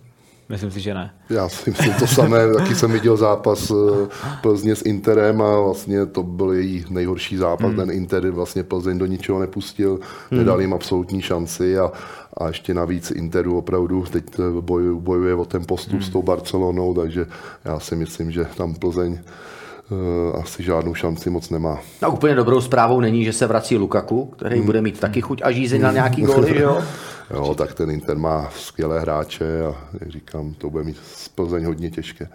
[0.50, 1.12] Myslím si, že ne.
[1.30, 3.72] Já si myslím to samé, taky jsem viděl zápas
[4.42, 7.76] Plzně s Interem a vlastně to byl její nejhorší zápas, hmm.
[7.76, 10.00] ten Inter vlastně Plzeň do ničeho nepustil,
[10.32, 10.40] hmm.
[10.40, 11.92] nedal jim absolutní šanci a,
[12.38, 14.24] a ještě navíc Interu opravdu teď
[14.62, 16.02] bojuje, bojuje o ten postup hmm.
[16.02, 17.26] s tou Barcelonou, takže
[17.66, 21.80] já si myslím, že tam Plzeň uh, asi žádnou šanci moc nemá.
[22.02, 24.66] A úplně dobrou zprávou není, že se vrací Lukaku, který hmm.
[24.66, 26.82] bude mít taky chuť a žízeň na nějaký góly, jo?
[27.34, 31.66] jo, tak ten Inter má skvělé hráče a jak říkám, to bude mít z Plzeň
[31.66, 32.28] hodně těžké.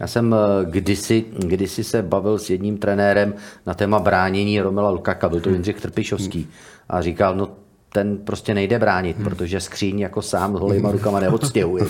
[0.00, 3.34] Já jsem eh, kdysi, kdysi se bavil s jedním trenérem
[3.66, 5.54] na téma bránění Romela Lukaka, byl to hmm.
[5.54, 6.48] Jindřich Trpišovský
[6.88, 7.48] a říkal, no
[7.92, 9.24] ten prostě nejde bránit, hmm.
[9.24, 11.84] protože skříň jako sám holejma rukama neodstěhuje.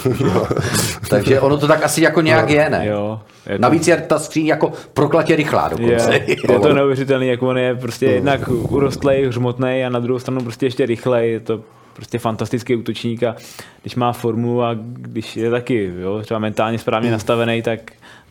[1.10, 2.86] Takže ono to tak asi jako nějak no, je, ne?
[2.86, 3.62] Jo, je to...
[3.62, 6.14] Navíc je ta skříň jako proklatě rychlá dokonce.
[6.14, 8.12] Je, je to neuvěřitelný, jak on je prostě no.
[8.12, 11.32] jednak urostlej, hřmotnej a na druhou stranu prostě ještě rychlej.
[11.32, 11.60] Je to
[11.94, 13.36] prostě fantastický útočník a
[13.82, 17.12] když má formu a když je taky jo, třeba mentálně správně hmm.
[17.12, 17.80] nastavený, tak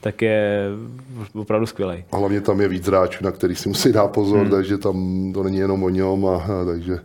[0.01, 0.69] tak je
[1.33, 2.03] opravdu skvělý.
[2.11, 4.49] A hlavně tam je víc hráčů, na který si musí dát pozor, hmm.
[4.49, 6.99] takže tam to není jenom o něm, a, a takže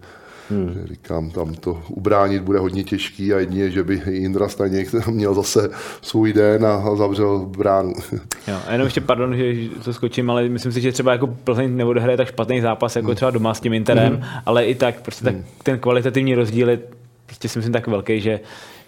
[0.51, 0.85] Hmm.
[0.85, 5.71] Říkám, tam to ubránit bude hodně těžký a jedině, že by Indra Staněk měl zase
[6.03, 7.93] svůj den a zavřel bránu.
[8.49, 11.77] Jo, a jenom ještě pardon, že to skočím, ale myslím si, že třeba jako Plzeň
[11.77, 13.17] neodehraje tak špatný zápas jako hmm.
[13.17, 14.25] třeba doma s tím Interem, hmm.
[14.47, 16.79] ale i tak prostě tak ten kvalitativní rozdíl je
[17.27, 18.41] prostě si myslím tak velký, že,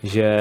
[0.02, 0.38] že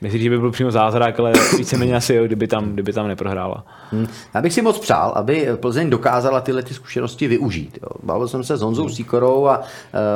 [0.00, 3.64] Myslím, že by byl přímo zázrak, ale víceméně asi jo, kdyby tam, kdyby tam neprohrála.
[3.92, 4.06] Hmm.
[4.34, 7.78] Já bych si moc přál, aby Plzeň dokázala tyhle ty zkušenosti využít.
[7.82, 7.88] Jo.
[8.02, 8.88] Bavil jsem se s Honzou.
[8.88, 9.64] Síkorou a uh,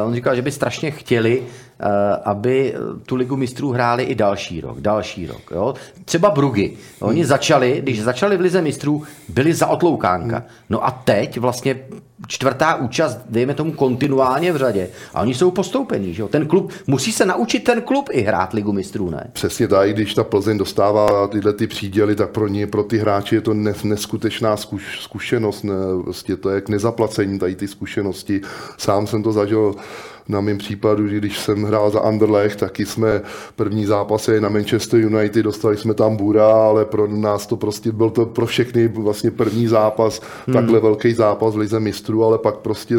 [0.09, 1.43] on říkal, že by strašně chtěli,
[2.25, 2.75] aby
[3.07, 5.51] tu ligu mistrů hráli i další rok, další rok.
[5.51, 5.75] Jo.
[6.05, 6.73] Třeba Brugy.
[7.01, 7.29] Oni hmm.
[7.29, 10.37] začali, když začali v lize mistrů, byli za otloukánka.
[10.37, 10.47] Hmm.
[10.71, 11.77] No a teď vlastně
[12.27, 14.89] čtvrtá účast, dejme tomu kontinuálně v řadě.
[15.15, 16.15] A oni jsou postoupení.
[16.15, 16.29] Že jo?
[16.29, 19.31] Ten klub, musí se naučit ten klub i hrát ligu mistrů, ne?
[19.33, 23.35] Přesně tak, když ta Plzeň dostává tyhle ty příděly, tak pro ně, pro ty hráči
[23.35, 23.55] je to
[23.85, 25.63] neskutečná zkuš, zkušenost.
[25.65, 25.75] Ne,
[26.05, 28.41] vlastně to je k nezaplacení tady ty zkušenosti.
[28.79, 29.75] Sám jsem to zažil
[30.29, 33.23] na mém případu, že když jsem hrál za Anderlecht, taky jsme
[33.57, 38.11] první zápasy na Manchester United, dostali jsme tam Bura, ale pro nás to prostě byl
[38.11, 40.55] to pro všechny vlastně první zápas, hmm.
[40.55, 42.95] takhle velký zápas v Lize mistrů, ale pak prostě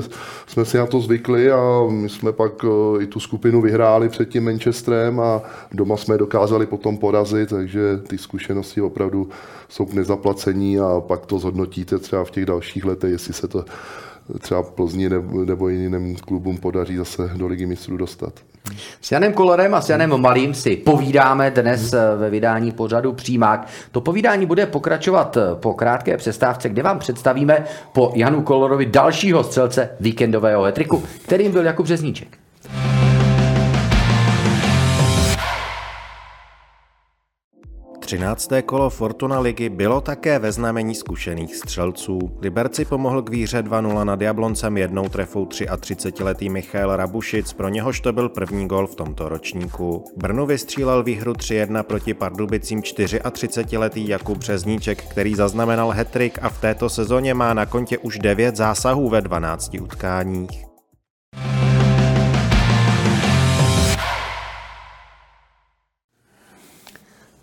[0.48, 4.30] jsme si na to zvykli a my jsme pak eh, i tu skupinu vyhráli před
[4.30, 9.30] tím Manchesterem a doma jsme dokázali potom porazit, takže ty zkušenosti opravdu
[9.70, 13.66] jsou k nezaplacení a pak to zhodnotíte třeba v těch dalších letech, jestli se to
[14.40, 15.10] třeba Plzni
[15.46, 18.34] nebo, jiným klubům podaří zase do ligy mistrů dostat.
[19.02, 23.68] S Janem Kolerem a s Janem Malým si povídáme dnes eh, ve vydání pořadu Přímák.
[23.92, 29.44] To povídání bude pokračovat eh, po krátké přestávce, kde vám představíme po Janu Kolorovi dalšího
[29.44, 32.43] střelce víkendového hetriku, kterým byl Jakub Řezníček.
[38.06, 38.50] 13.
[38.66, 42.20] kolo Fortuna ligy bylo také ve znamení zkušených střelců.
[42.42, 48.14] Liberci pomohl k výhře 2-0 nad Jabloncem jednou trefou 33-letý Michal Rabušic, pro něhož to
[48.14, 50.04] byl první gol v tomto ročníku.
[50.18, 56.90] Brnu vystřílel výhru 3-1 proti Pardubicím 34-letý Jakub Březníček, který zaznamenal hetrik a v této
[56.90, 60.73] sezóně má na kontě už 9 zásahů ve 12 utkáních.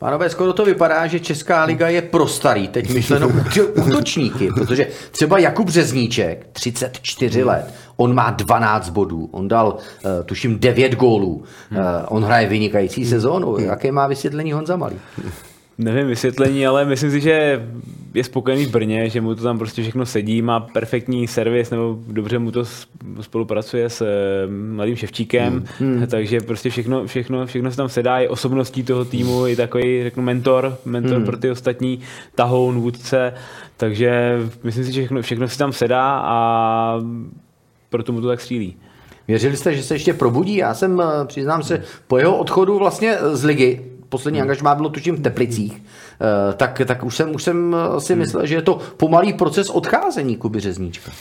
[0.00, 3.28] Pánové, skoro to vypadá, že Česká liga je pro starý, teď myšleno
[3.86, 10.58] útočníky, protože třeba Jakub Řezníček, 34 let, on má 12 bodů, on dal, uh, tuším,
[10.58, 11.78] 9 gólů, uh,
[12.08, 13.58] on hraje vynikající sezónu.
[13.58, 14.96] Jaké má vysvětlení Honza Malý?
[15.80, 17.66] Nevím vysvětlení, ale myslím si, že
[18.14, 21.98] je spokojený v Brně, že mu to tam prostě všechno sedí, má perfektní servis, nebo
[22.08, 22.64] dobře mu to
[23.20, 25.94] spolupracuje s eh, mladým Ševčíkem, hmm.
[25.96, 26.06] hmm.
[26.06, 30.22] takže prostě všechno, všechno, všechno se tam sedá, i osobností toho týmu, i takový, řeknu,
[30.22, 31.26] mentor, mentor hmm.
[31.26, 32.00] pro ty ostatní,
[32.34, 33.34] tahoun, vůdce,
[33.76, 37.00] takže myslím si, že všechno, všechno se tam sedá a
[37.90, 38.76] proto mu to tak střílí.
[39.28, 40.56] Věřili jste, že se ještě probudí?
[40.56, 44.44] Já jsem, eh, přiznám se, po jeho odchodu vlastně z ligy poslední hmm.
[44.44, 48.20] angažmá bylo tuším v Teplicích, eh, tak, tak už jsem, už jsem eh, si hmm.
[48.20, 51.12] myslel, že je to pomalý proces odcházení Kuby Řezníčka.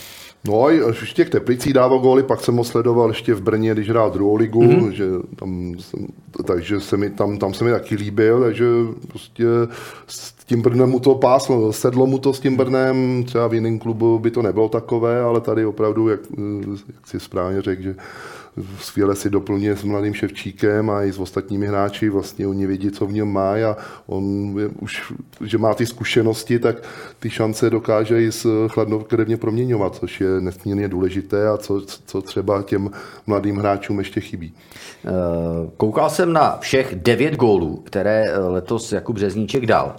[0.47, 3.89] No a v těch Teplicích dával góly, pak jsem ho sledoval ještě v Brně, když
[3.89, 4.89] hrál druhou ligu, mm-hmm.
[4.89, 6.07] že tam jsem,
[6.45, 8.65] takže se mi, tam, tam se mi taky líbil, takže
[9.07, 9.45] prostě
[10.07, 13.79] s tím Brnem mu to páslo, sedlo mu to s tím Brnem, třeba v jiném
[13.79, 16.19] klubu by to nebylo takové, ale tady opravdu, jak,
[16.87, 17.95] jak si správně řekl, že
[18.79, 23.05] skvěle si doplňuje s mladým Ševčíkem a i s ostatními hráči, vlastně oni vědí, co
[23.05, 23.77] v něm má a
[24.07, 25.13] on je, už,
[25.45, 26.75] že má ty zkušenosti, tak
[27.19, 28.29] ty šance dokáže i
[28.67, 32.91] chladnokrevně proměňovat, což je nesmírně důležité a co, co třeba těm
[33.27, 34.53] mladým hráčům ještě chybí.
[35.05, 35.09] Eh,
[35.77, 39.95] koukal jsem na všech devět gólů, které letos Jakub Řezníček dal.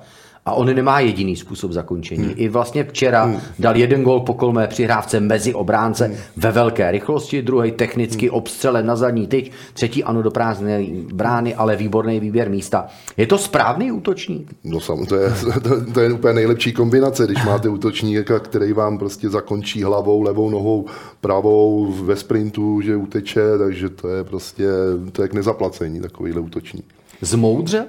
[0.46, 2.24] A on nemá jediný způsob zakončení.
[2.24, 2.34] Hmm.
[2.36, 3.40] I vlastně včera hmm.
[3.58, 6.16] dal jeden gol po kolmé přihrávce mezi obránce hmm.
[6.36, 8.36] ve velké rychlosti, druhý technicky hmm.
[8.36, 12.86] obstřelen na zadní tyč, třetí ano do prázdné brány, ale výborný výběr místa.
[13.16, 14.54] Je to správný útočník?
[14.64, 15.30] No samozřejmě, to je,
[15.62, 20.50] to, to je úplně nejlepší kombinace, když máte útočníka, který vám prostě zakončí hlavou, levou
[20.50, 20.86] nohou,
[21.20, 24.64] pravou ve sprintu, že uteče, takže to je prostě
[25.12, 26.84] to je k nezaplacení takovýhle útočník.
[27.20, 27.86] Zmoudře?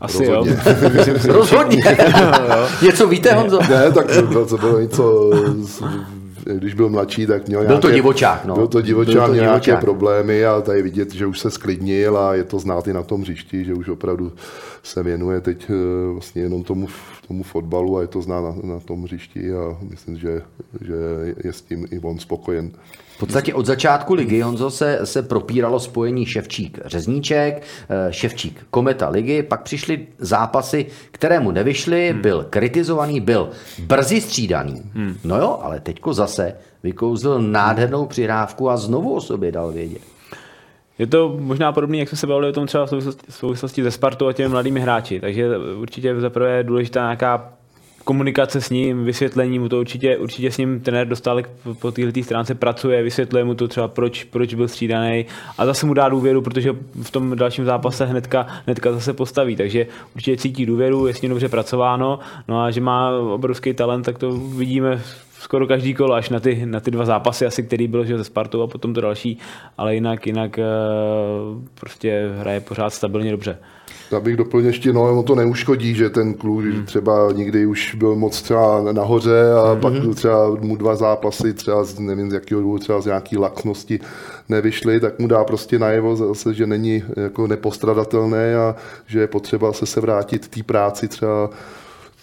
[0.00, 0.50] Asi Rozhodně.
[0.50, 1.32] jo.
[1.32, 1.82] Rozhodně.
[2.82, 3.58] něco víte, Honzo?
[3.70, 4.06] Ne, tak
[4.48, 5.30] to bylo něco,
[6.54, 8.54] když byl mladší, tak měl Byl nějaké, to divočák, no.
[8.54, 12.18] Byl to divočák, byl to měl nějaké problémy a tady vidět, že už se sklidnil
[12.18, 14.32] a je to znát i na tom hřišti, že už opravdu
[14.82, 16.88] se věnuje teď eh, vlastně jenom tomu,
[17.28, 20.42] tomu fotbalu a je to znát na, na tom hřišti a myslím, že,
[20.80, 20.94] že
[21.44, 22.70] je s tím i on spokojen.
[23.18, 29.08] V podstatě od začátku ligy Honzo se, se propíralo spojení Ševčík Řezníček, eh, Ševčík Kometa
[29.08, 32.22] ligy, pak přišly zápasy, které mu nevyšly, hmm.
[32.22, 34.82] byl kritizovaný, byl brzy střídaný.
[34.94, 35.16] Hmm.
[35.24, 40.02] No jo, ale teďko zase vykouzl nádhernou přihrávku a znovu o sobě dal vědět.
[40.98, 43.82] Je to možná podobné, jak jsme se bavili o tom třeba v souvislosti, v souvislosti
[43.82, 45.20] se Spartou a těmi mladými hráči.
[45.20, 47.57] Takže určitě zaprvé je důležitá nějaká
[48.08, 51.42] komunikace s ním, vysvětlení mu to určitě, určitě s ním trenér dostal
[51.80, 55.26] po této stránce pracuje, vysvětluje mu to třeba, proč, proč byl střídaný
[55.58, 59.86] a zase mu dá důvěru, protože v tom dalším zápase hnedka, hnedka zase postaví, takže
[60.14, 64.18] určitě cítí důvěru, je s ním dobře pracováno, no a že má obrovský talent, tak
[64.18, 65.02] to vidíme
[65.48, 68.24] skoro každý kolo, až na ty, na ty dva zápasy asi, který byl že ze
[68.24, 69.38] Spartou a potom to další,
[69.78, 70.64] ale jinak, jinak eh,
[71.80, 73.58] prostě hraje pořád stabilně dobře.
[74.12, 76.84] Já bych doplnil ještě, no on to neuškodí, že ten kluk hmm.
[76.84, 79.80] třeba někdy už byl moc třeba nahoře a hmm.
[79.80, 84.00] pak třeba mu dva zápasy třeba z, nevím z jakého důvodu, třeba z nějaký laxnosti
[84.48, 88.74] nevyšly, tak mu dá prostě najevo zase, že není jako nepostradatelné a
[89.06, 91.50] že je potřeba se se vrátit té práci třeba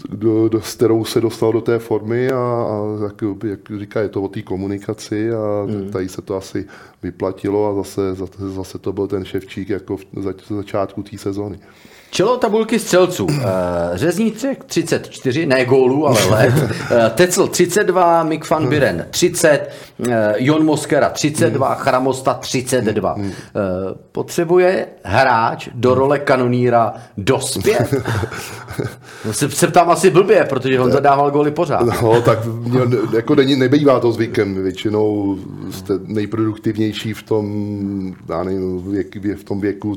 [0.10, 4.10] do, do, s kterou se dostal do té formy a, a jak, jak říká, je
[4.10, 5.92] to o té komunikaci a mm.
[5.92, 6.66] tady se to asi
[7.04, 11.60] vyplatilo a zase, zase, zase to byl ten ševčík jako v zač, začátku té sezóny.
[12.16, 13.26] Čelo tabulky střelců.
[13.26, 13.42] Uh,
[13.94, 16.54] Řezníček 34, ne gólů, ale let.
[16.56, 16.70] Uh,
[17.16, 21.78] Tecl 32, Mik van Biren 30, uh, Jon Moskera 32, hmm.
[21.78, 23.14] Chramosta 32.
[23.14, 23.26] Hmm.
[23.26, 23.32] Uh,
[24.12, 27.96] potřebuje hráč do role kanoníra dospět?
[29.26, 32.02] No, se, se ptám asi blbě, protože on zadával góly pořád.
[32.02, 32.80] No, tak mě,
[33.16, 34.64] jako není, nebývá to zvykem.
[34.64, 35.38] Většinou
[35.72, 39.96] jste nejproduktivnější v tom, já nevím, věk, v tom věku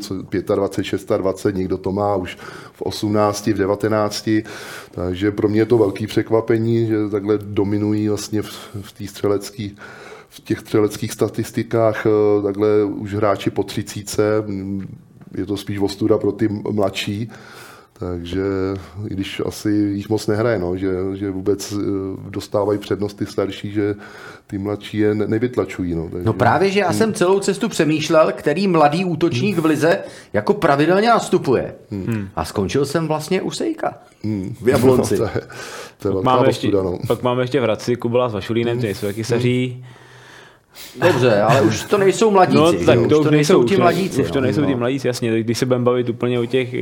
[0.55, 2.38] 25, 26, někdo to má už
[2.72, 4.28] v 18, v 19,
[4.90, 9.68] takže pro mě je to velký překvapení, že takhle dominují vlastně v, v té střelecké
[10.28, 14.44] v těch střeleckých statistikách eh, takhle už hráči po třicíce,
[15.34, 17.30] je to spíš ostuda pro ty mladší,
[17.99, 18.42] takže
[19.07, 21.76] i když asi jich moc nehraje, no, že, že vůbec eh,
[22.30, 23.94] dostávají přednost ty starší, že
[24.46, 25.94] ty mladší je nevytlačují.
[25.94, 29.99] No, takže, no právě, že já jsem celou cestu přemýšlel, který mladý útočník v Lize
[30.32, 31.74] jako pravidelně nastupuje.
[31.90, 32.28] Hmm.
[32.36, 33.99] A skončil jsem vlastně u Sejka.
[34.24, 34.55] Hmm.
[34.62, 35.18] V Jablonci.
[35.18, 35.42] No, to je,
[35.99, 36.99] to je pak, máme ještě, no.
[37.07, 38.86] pak máme ještě v Hradci Kubala s Vašulínem, hmm.
[38.86, 39.68] jsou taky saří.
[39.68, 39.84] Hmm.
[41.07, 42.59] Dobře, ale už to nejsou mladíci.
[42.59, 44.23] No, tak to už to nejsou ti mladíci.
[44.23, 44.41] Už to no.
[44.41, 45.41] nejsou ti mladíci, jasně.
[45.43, 46.75] Když se budeme bavit úplně o těch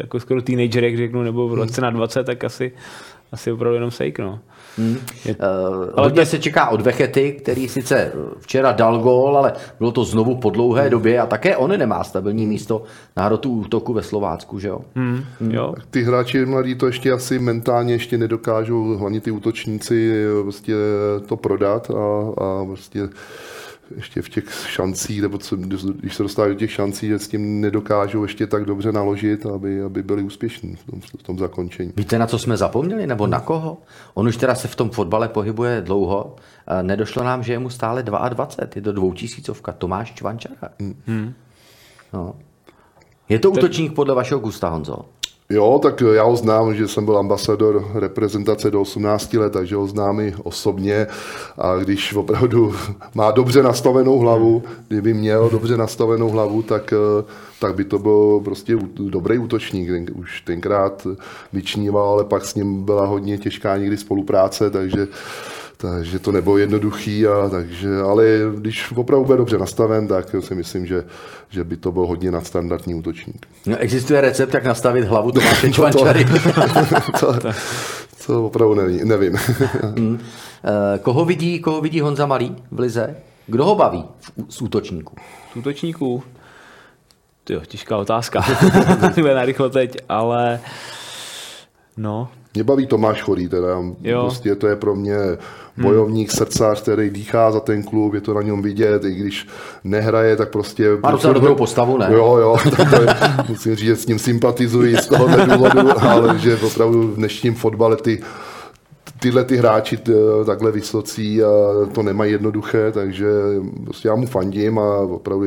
[0.00, 2.72] jako skoro teenagerech, řeknu, nebo v roce na 20, tak asi,
[3.34, 4.38] asi opravdu jenom sejk, no.
[4.78, 4.96] Hmm.
[5.24, 9.92] Je, uh, ale hodně se čeká od Vechety, který sice včera dal gól, ale bylo
[9.92, 10.90] to znovu po dlouhé hmm.
[10.90, 12.82] době a také on nemá stabilní místo
[13.16, 14.80] na hrotu útoku ve Slovácku, že jo?
[14.94, 15.24] Hmm.
[15.40, 15.50] Hmm.
[15.50, 15.74] jo.
[15.90, 20.74] Ty hráči mladí to ještě asi mentálně ještě nedokážou, hlavně ty útočníci, prostě
[21.26, 23.08] to prodat a, a prostě
[23.96, 27.60] ještě v těch šancích, nebo co, když se dostávají do těch šancí, že s tím
[27.60, 31.92] nedokážou ještě tak dobře naložit, aby, aby byli úspěšní v tom, v tom zakončení.
[31.96, 33.78] Víte, na co jsme zapomněli, nebo na koho?
[34.14, 36.36] On už teda se v tom fotbale pohybuje dlouho.
[36.82, 39.72] Nedošlo nám, že je mu stále 22, je to dvoutisícovka.
[39.72, 40.68] Tomáš Čvančara.
[41.06, 41.34] Hmm.
[42.12, 42.34] No.
[43.28, 44.98] Je to útočník podle vašeho gusta, Honzo?
[45.50, 49.86] Jo, tak já ho znám, že jsem byl ambasador reprezentace do 18 let, takže ho
[49.86, 51.06] znám i osobně
[51.58, 52.74] a když opravdu
[53.14, 57.24] má dobře nastavenou hlavu, kdyby měl dobře nastavenou hlavu, tak, eh,
[57.60, 59.90] tak by to byl prostě dobrý útočník.
[60.14, 61.06] Už tenkrát
[61.52, 65.08] vyčníval, ale pak s ním byla hodně těžká někdy spolupráce, takže
[65.76, 68.24] takže to nebylo jednoduchý, a takže, ale
[68.56, 71.04] když opravdu bude dobře nastaven, tak si myslím, že,
[71.50, 73.46] že by to byl hodně nadstandardní útočník.
[73.66, 76.24] No, existuje recept, jak nastavit hlavu Tomáše Čvančary?
[77.20, 77.52] to, to,
[78.26, 79.08] to opravdu nevím.
[79.08, 79.36] nevím.
[79.96, 80.20] hmm.
[81.02, 83.16] koho, vidí, koho vidí Honza Malý v Lize?
[83.46, 84.04] Kdo ho baví
[84.48, 85.16] z útočníků?
[85.52, 86.22] Z útočníků?
[87.48, 88.44] Jo, těžká otázka.
[89.34, 90.60] na rychlo teď, ale
[91.96, 93.68] no, mě baví Tomáš Chorý, teda.
[94.02, 94.20] Jo.
[94.20, 95.16] Prostě to je pro mě
[95.76, 96.36] bojovník, hmm.
[96.36, 99.46] srdcař, který dýchá za ten klub, je to na něm vidět, i když
[99.84, 100.88] nehraje, tak prostě...
[101.02, 102.08] Má docela dobrou postavu, ne?
[102.10, 102.56] Jo, jo,
[102.90, 103.08] to je,
[103.48, 107.96] musím říct, že s ním sympatizuji z toho důvodu, ale že opravdu v dnešním fotbale
[107.96, 108.22] ty
[109.24, 109.98] tyhle ty hráči
[110.46, 111.48] takhle vysocí a
[111.92, 113.26] to nemají jednoduché, takže
[113.84, 115.46] prostě já mu fandím a opravdu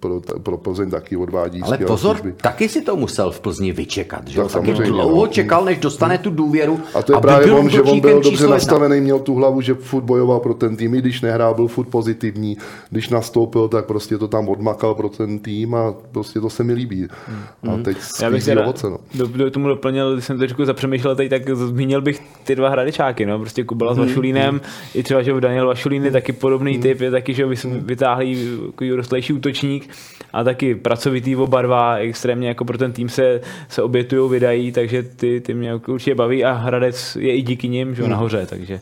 [0.00, 2.34] pro, pro Plzeň taky odvádí Ale pozor, služby.
[2.42, 5.26] taky si to musel v Plzni vyčekat, že tak taky dlouho no.
[5.26, 6.80] čekal, než dostane tu důvěru.
[6.94, 10.02] A to je právě on, že on byl dobře nastavený, měl tu hlavu, že furt
[10.02, 12.56] bojoval pro ten tým, i když nehrál, byl furt pozitivní.
[12.90, 16.72] Když nastoupil, tak prostě to tam odmakal pro ten tým a prostě to se mi
[16.72, 17.08] líbí.
[17.62, 17.74] Hmm.
[17.74, 18.98] A teď já bych ovoce, no.
[19.14, 22.68] do, do, tomu doplnil, když jsem to trošku zapřemýšlel, teď, tak zmínil bych ty dva
[23.00, 24.06] hradičáky, no, prostě Kubala s hmm.
[24.06, 24.60] Vašulínem, hmm.
[24.94, 26.82] i třeba, že Daniel Vašulín je taky podobný hmm.
[26.82, 29.90] typ, je taky, že vytáhlý jako rostlejší útočník
[30.32, 35.02] a taky pracovitý oba dva, extrémně jako pro ten tým se, se obětují, vydají, takže
[35.02, 38.10] ty, ty mě určitě baví a Hradec je i díky nim, že hmm.
[38.10, 38.80] nahoře, takže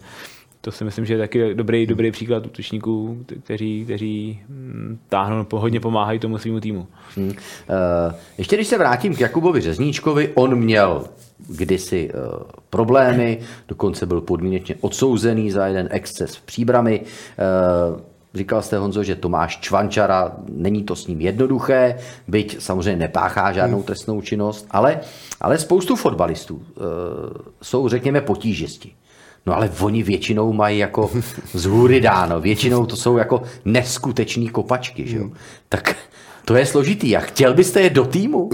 [0.61, 5.80] to si myslím, že je taky dobrý, dobrý příklad útočníků, kteří, kteří hm, táhnou, hodně
[5.80, 6.86] pomáhají tomu svýmu týmu.
[7.16, 7.28] Hmm.
[7.28, 7.34] Uh,
[8.38, 11.04] ještě když se vrátím k Jakubovi Řezníčkovi, on měl
[11.48, 13.38] kdysi uh, problémy,
[13.68, 17.00] dokonce byl podmínečně odsouzený za jeden exces v příbrami.
[17.92, 18.00] Uh,
[18.34, 21.98] Říkal jste, Honzo, že Tomáš Čvančara, není to s ním jednoduché,
[22.28, 23.86] byť samozřejmě nepáchá žádnou hmm.
[23.86, 25.00] trestnou činnost, ale,
[25.40, 26.62] ale spoustu fotbalistů uh,
[27.62, 28.92] jsou, řekněme, potížisti.
[29.47, 31.11] No ale oni většinou mají jako
[31.53, 35.22] z hůry dáno, většinou to jsou jako neskuteční kopačky, že jo?
[35.22, 35.34] Hmm.
[35.68, 35.97] Tak
[36.49, 37.16] to je složitý.
[37.16, 38.51] A chtěl byste je do týmu?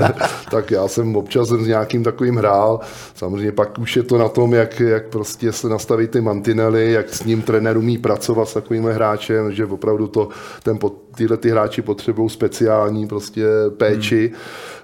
[0.50, 2.80] tak já jsem občas s nějakým takovým hrál.
[3.14, 7.14] Samozřejmě pak už je to na tom, jak, jak prostě se nastaví ty mantinely, jak
[7.14, 10.28] s ním trenér umí pracovat s takovým hráčem, že opravdu to,
[10.62, 10.78] ten,
[11.16, 13.44] tyhle ty hráči potřebují speciální prostě
[13.76, 14.32] péči.
[14.32, 14.42] Hmm.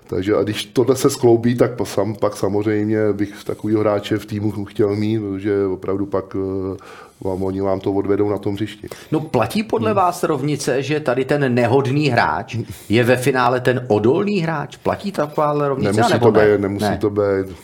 [0.08, 4.64] Takže a když tohle se skloubí, tak sam, pak samozřejmě bych takového hráče v týmu
[4.64, 6.76] chtěl mít, protože opravdu pak eh,
[7.24, 8.88] vám, oni vám to odvedou na tom hřišti.
[9.12, 9.96] No platí podle hmm.
[9.96, 12.56] vás rovnice, že tady ten nehodný hráč
[12.88, 14.76] je ve finále ten odolný hráč?
[14.76, 15.92] Platí taková rovnice?
[15.92, 16.58] Nemusí nebo to být, ne?
[16.58, 16.98] nemusí ne.
[16.98, 17.56] to být.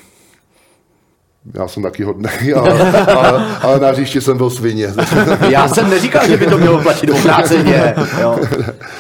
[1.54, 4.88] Já jsem taky hodný, ale, ale, ale na hřišti jsem byl svině.
[5.50, 7.94] Já jsem neříkal, že by to mělo platit obráceně.
[8.20, 8.38] Jo.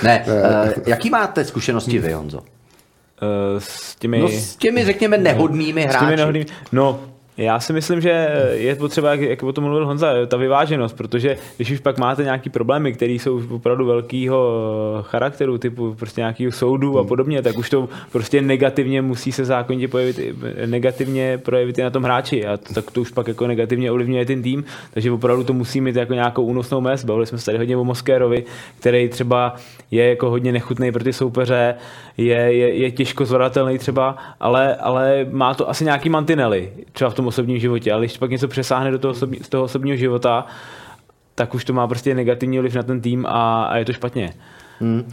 [0.02, 0.24] Ne.
[0.26, 0.74] ne.
[0.76, 2.40] Uh, jaký máte zkušenosti vy, Honzo?
[3.22, 4.18] Uh, s těmi...
[4.18, 5.98] No, s těmi, řekněme, nehodnými hráči.
[5.98, 6.46] S těmi nehodnými...
[6.72, 7.00] No,
[7.36, 11.36] já si myslím, že je potřeba, jak, jak o tom mluvil Honza, ta vyváženost, protože
[11.56, 14.60] když už pak máte nějaký problémy, které jsou opravdu velkého
[15.02, 17.08] charakteru, typu prostě nějakého soudu a hmm.
[17.08, 20.20] podobně, tak už to prostě negativně musí se zákonitě projevit,
[20.66, 24.26] negativně projevit i na tom hráči a to, tak to už pak jako negativně ovlivňuje
[24.26, 27.04] ten tým, takže opravdu to musí mít jako nějakou únosnou mez.
[27.04, 28.44] Bavili jsme se tady hodně o Moskérovi,
[28.78, 29.54] který třeba
[29.90, 31.74] je jako hodně nechutný pro ty soupeře,
[32.16, 37.14] je, je, je těžko zvladatelný třeba, ale, ale má to asi nějaký mantinely, třeba v
[37.14, 40.46] tom osobním životě, ale když pak něco přesáhne do toho, osobní, z toho osobního života,
[41.34, 44.34] tak už to má prostě negativní vliv na ten tým a, a je to špatně.
[44.80, 45.12] Hmm.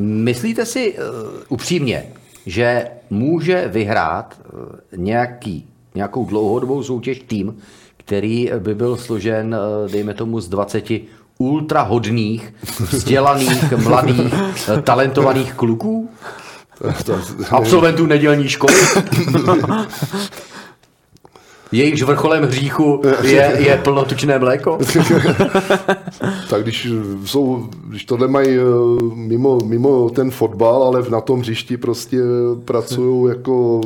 [0.00, 1.04] Myslíte si uh,
[1.48, 2.04] upřímně,
[2.46, 4.60] že může vyhrát uh,
[4.96, 7.56] nějaký, nějakou dlouhodobou soutěž tým,
[7.96, 10.84] který by byl složen, uh, dejme tomu, z 20
[11.38, 14.34] ultrahodných, vzdělaných, mladých,
[14.82, 16.10] talentovaných kluků?
[17.50, 18.74] Absolventů nedělní školy?
[21.72, 24.78] Jejichž vrcholem hříchu je, je plnotučné mléko?
[26.50, 26.88] tak když,
[27.24, 28.62] jsou, když tohle mají eh,
[29.14, 32.18] mimo, mimo ten fotbal, ale na tom hřišti prostě
[32.64, 33.80] pracují jako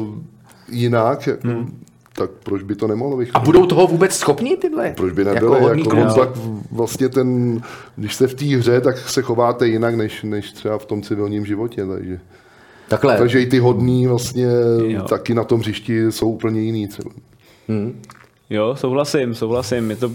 [0.68, 1.82] jinak, hmm
[2.14, 3.36] tak proč by to nemohlo vycházet?
[3.36, 4.92] A budou toho vůbec schopni tyhle?
[4.96, 5.64] Proč by nebyli?
[5.64, 6.28] Jako, jako no, tak
[6.70, 7.60] vlastně ten,
[7.96, 11.46] když jste v té hře, tak se chováte jinak, než, než třeba v tom civilním
[11.46, 12.20] životě, takže...
[12.88, 13.18] Takhle.
[13.18, 14.48] Takže i ty hodní vlastně
[14.86, 15.02] jo.
[15.02, 17.10] taky na tom hřišti jsou úplně jiný třeba.
[17.72, 18.02] Hmm.
[18.50, 19.90] Jo, souhlasím, souhlasím.
[19.90, 20.10] Je to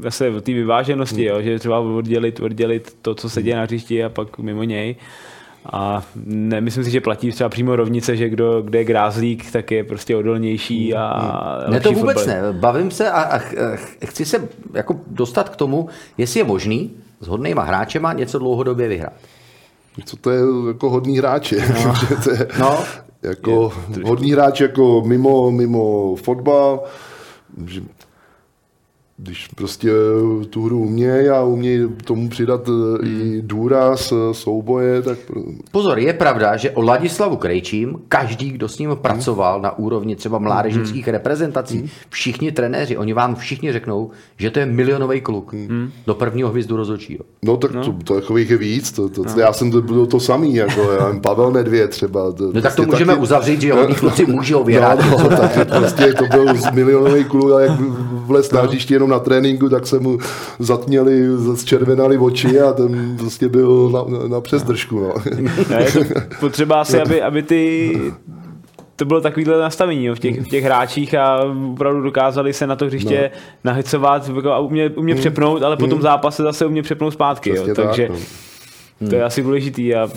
[0.00, 1.36] zase o té vyváženosti, hmm.
[1.36, 4.96] jo, že třeba oddělit, oddělit to, co se děje na hřišti a pak mimo něj.
[5.72, 9.84] A nemyslím si, že platí třeba přímo rovnice, že kdo, kde je grázlík, tak je
[9.84, 11.72] prostě odolnější a hmm.
[11.72, 12.52] Ne, to vůbec fotbal.
[12.52, 12.52] ne.
[12.52, 13.38] Bavím se a, a
[14.04, 16.90] chci se jako dostat k tomu, jestli je možný
[17.20, 19.12] s hodnýma hráčema něco dlouhodobě vyhrát.
[20.04, 21.56] Co to je jako hodný hráči?
[21.84, 21.94] No.
[22.24, 22.84] to je, no.
[23.22, 23.72] Jako
[24.04, 26.84] hodný hráč jako mimo, mimo fotbal,
[29.22, 29.90] když prostě
[30.50, 33.20] tu hru umějí a umějí tomu přidat eh, hmm.
[33.22, 35.18] i důraz, eh, souboje, tak...
[35.70, 39.62] Pozor, je pravda, že o Ladislavu Krejčím každý, kdo s ním pracoval hmm.
[39.62, 41.12] na úrovni třeba mládežnických hmm.
[41.12, 41.88] reprezentací, hmm.
[42.08, 45.90] všichni trenéři, oni vám všichni řeknou, že to je milionový kluk hmm.
[46.06, 47.24] do prvního hvězdu rozhodčího.
[47.42, 47.84] No tak no.
[47.84, 49.40] To, to takových je víc, to, to, no.
[49.40, 52.32] já jsem to byl to samý, jako já Pavel Nedvěd třeba.
[52.32, 53.22] To, no tak prostě to můžeme taky...
[53.22, 54.98] uzavřít, že hodní kluci můžou vyhrát.
[55.10, 57.80] No, no, tak prostě to byl milionový kluk a jak
[58.30, 60.18] vlez na hřiště jenom na tréninku, tak se mu
[60.58, 65.00] zatměli, zčervenali oči a ten prostě byl na, na přesdržku.
[65.00, 65.14] No.
[65.70, 65.86] Ne,
[66.40, 67.92] potřeba asi, aby, aby ty
[69.00, 71.40] to bylo takovýhle nastavení jo, v, těch, v těch hráčích a
[71.72, 73.40] opravdu dokázali se na to hřiště no.
[73.64, 75.20] nahycovat jako a umě, umě hmm.
[75.20, 76.02] přepnout, ale po tom hmm.
[76.02, 77.50] zápase zase umě přepnout zpátky.
[77.50, 78.18] jo, takže tak,
[79.00, 79.08] no.
[79.08, 80.08] to je asi důležitý a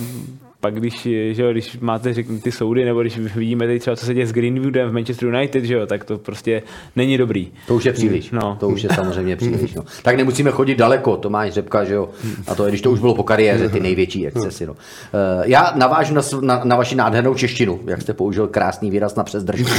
[0.64, 4.06] pak když, že jo, když máte řeknu, ty soudy, nebo když vidíme teď třeba, co
[4.06, 6.64] se děje s Greenwoodem v Manchester United, že jo, tak to prostě
[6.96, 7.52] není dobrý.
[7.68, 8.32] To už je příliš.
[8.32, 8.58] No.
[8.60, 9.74] To už je samozřejmě příliš.
[9.74, 9.84] No.
[10.04, 12.10] Tak nemusíme chodit daleko, to máš řepka, že jo.
[12.48, 14.66] A to je, když to už bylo po kariéře, ty největší excesy.
[14.66, 14.76] No.
[15.14, 19.24] Eh, já navážu na, na, na vaši nádhernou češtinu, jak jste použil krásný výraz na
[19.24, 19.70] přezdržku.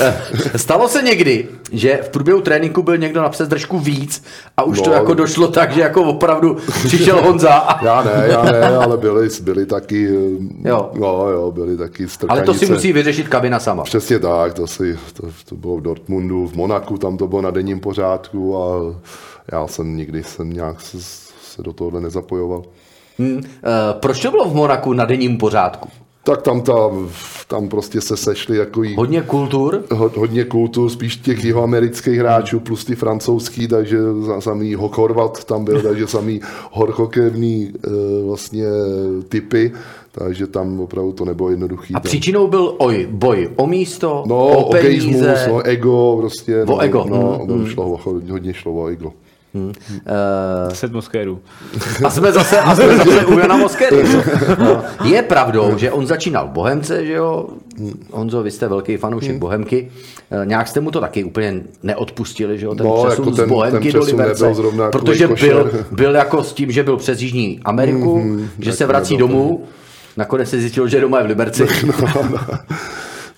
[0.00, 0.14] Eh,
[0.58, 4.24] stalo se někdy, že v průběhu tréninku byl někdo na přezdržku víc
[4.56, 7.52] a už no, to jako došlo tak, že jako opravdu přišel Honza.
[7.52, 7.84] A...
[7.84, 10.08] Já ne, já ne, ale byli, byli tak taky,
[10.64, 10.90] Jo.
[10.94, 12.46] jo, jo, byly taky strkanice.
[12.46, 13.82] Ale to si musí vyřešit kabina sama.
[13.82, 17.50] Přesně tak, to, si, to, to bylo v Dortmundu, v Monaku, tam to bylo na
[17.50, 18.94] denním pořádku a
[19.52, 20.98] já jsem nikdy jsem nějak se,
[21.42, 22.62] se do tohohle nezapojoval.
[23.18, 23.38] Hmm.
[23.38, 25.88] E, proč to bylo v Monaku na denním pořádku?
[26.28, 26.72] Tak tam, ta,
[27.48, 29.82] tam prostě se sešli takový Hodně kultur?
[29.94, 33.98] ho- hodně kultur, spíš těch jihoamerických hráčů plus ty francouzský, takže
[34.38, 36.40] samý Hokorvat tam byl, takže samý
[36.72, 37.90] horchokevný e,
[38.26, 38.64] vlastně
[39.28, 39.72] typy,
[40.12, 41.94] takže tam opravdu to nebylo jednoduchý.
[41.94, 42.08] A tam.
[42.08, 45.46] příčinou byl oj, boj o místo, No, o o geismus, peníze.
[45.48, 46.62] no, ego, prostě.
[46.62, 49.12] O no, ego, No, mm, mm, šlo, o- hodně šlo o ego.
[49.56, 51.40] E, Set Moskérů.
[52.04, 53.96] a jsme zase, a jsme zase u Jana Moskery.
[54.58, 57.48] No, je pravdou, že on začínal v Bohemce, že jo?
[58.12, 59.38] Honzo, vy jste velký fanoušek Hmm.
[59.38, 59.90] Bohemky.
[60.42, 62.74] E, nějak jste mu to taky úplně neodpustili, že jo?
[62.74, 64.52] Ten No, přesun jako z ten- Bohemky ten do Liberce.
[64.92, 69.28] Protože byl, byl jako s tím, že byl přes Jižní Ameriku, že se vrací nebyl
[69.28, 69.64] domů.
[70.16, 71.66] Nakonec se zjistilo, že doma je v Liberci.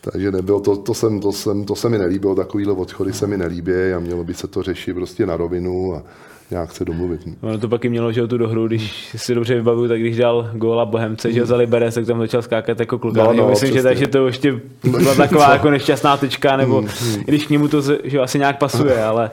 [0.00, 3.36] Takže nebylo, to, to, jsem, to, jsem, to se mi nelíbilo, takovýhle odchody se mi
[3.38, 6.02] nelíbí a mělo by se to řešit prostě na rovinu a
[6.50, 7.20] nějak se domluvit.
[7.40, 10.50] Ono to pak i mělo, že tu dohru, když si dobře vybavuju, tak když dal
[10.54, 13.14] góla Bohemce, že jo, za Liberec, tak tam začal skákat jako kluk.
[13.14, 13.88] No, No, Myslím, že přesně.
[13.88, 16.84] takže to ještě byla taková jako nešťastná tečka, nebo
[17.18, 19.30] i když k němu to že asi nějak pasuje, ale,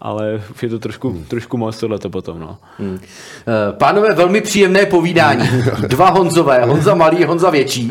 [0.00, 2.58] ale je to trošku, trošku moc tohleto potom, no.
[2.78, 2.98] Hmm.
[3.00, 5.48] Eh, Pánové, velmi příjemné povídání.
[5.86, 7.88] Dva Honzové, Honza Malý, Honza Větší.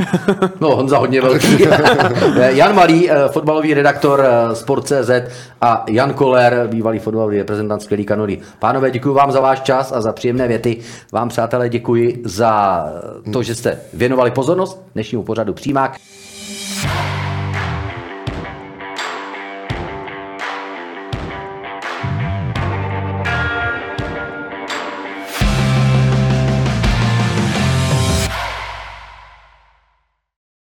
[0.60, 1.58] No, Honza hodně velký.
[2.40, 5.10] Eh, Jan Malý, eh, fotbalový redaktor Sport.cz
[5.62, 8.40] a Jan Koller, bývalý fotbalový reprezentant skvělý kanory.
[8.60, 10.78] Pánové, děkuji vám za váš čas a za příjemné věty.
[11.12, 12.84] Vám, přátelé, děkuji za
[13.34, 15.98] to, že jste věnovali pozornost dnešnímu pořadu Přímák.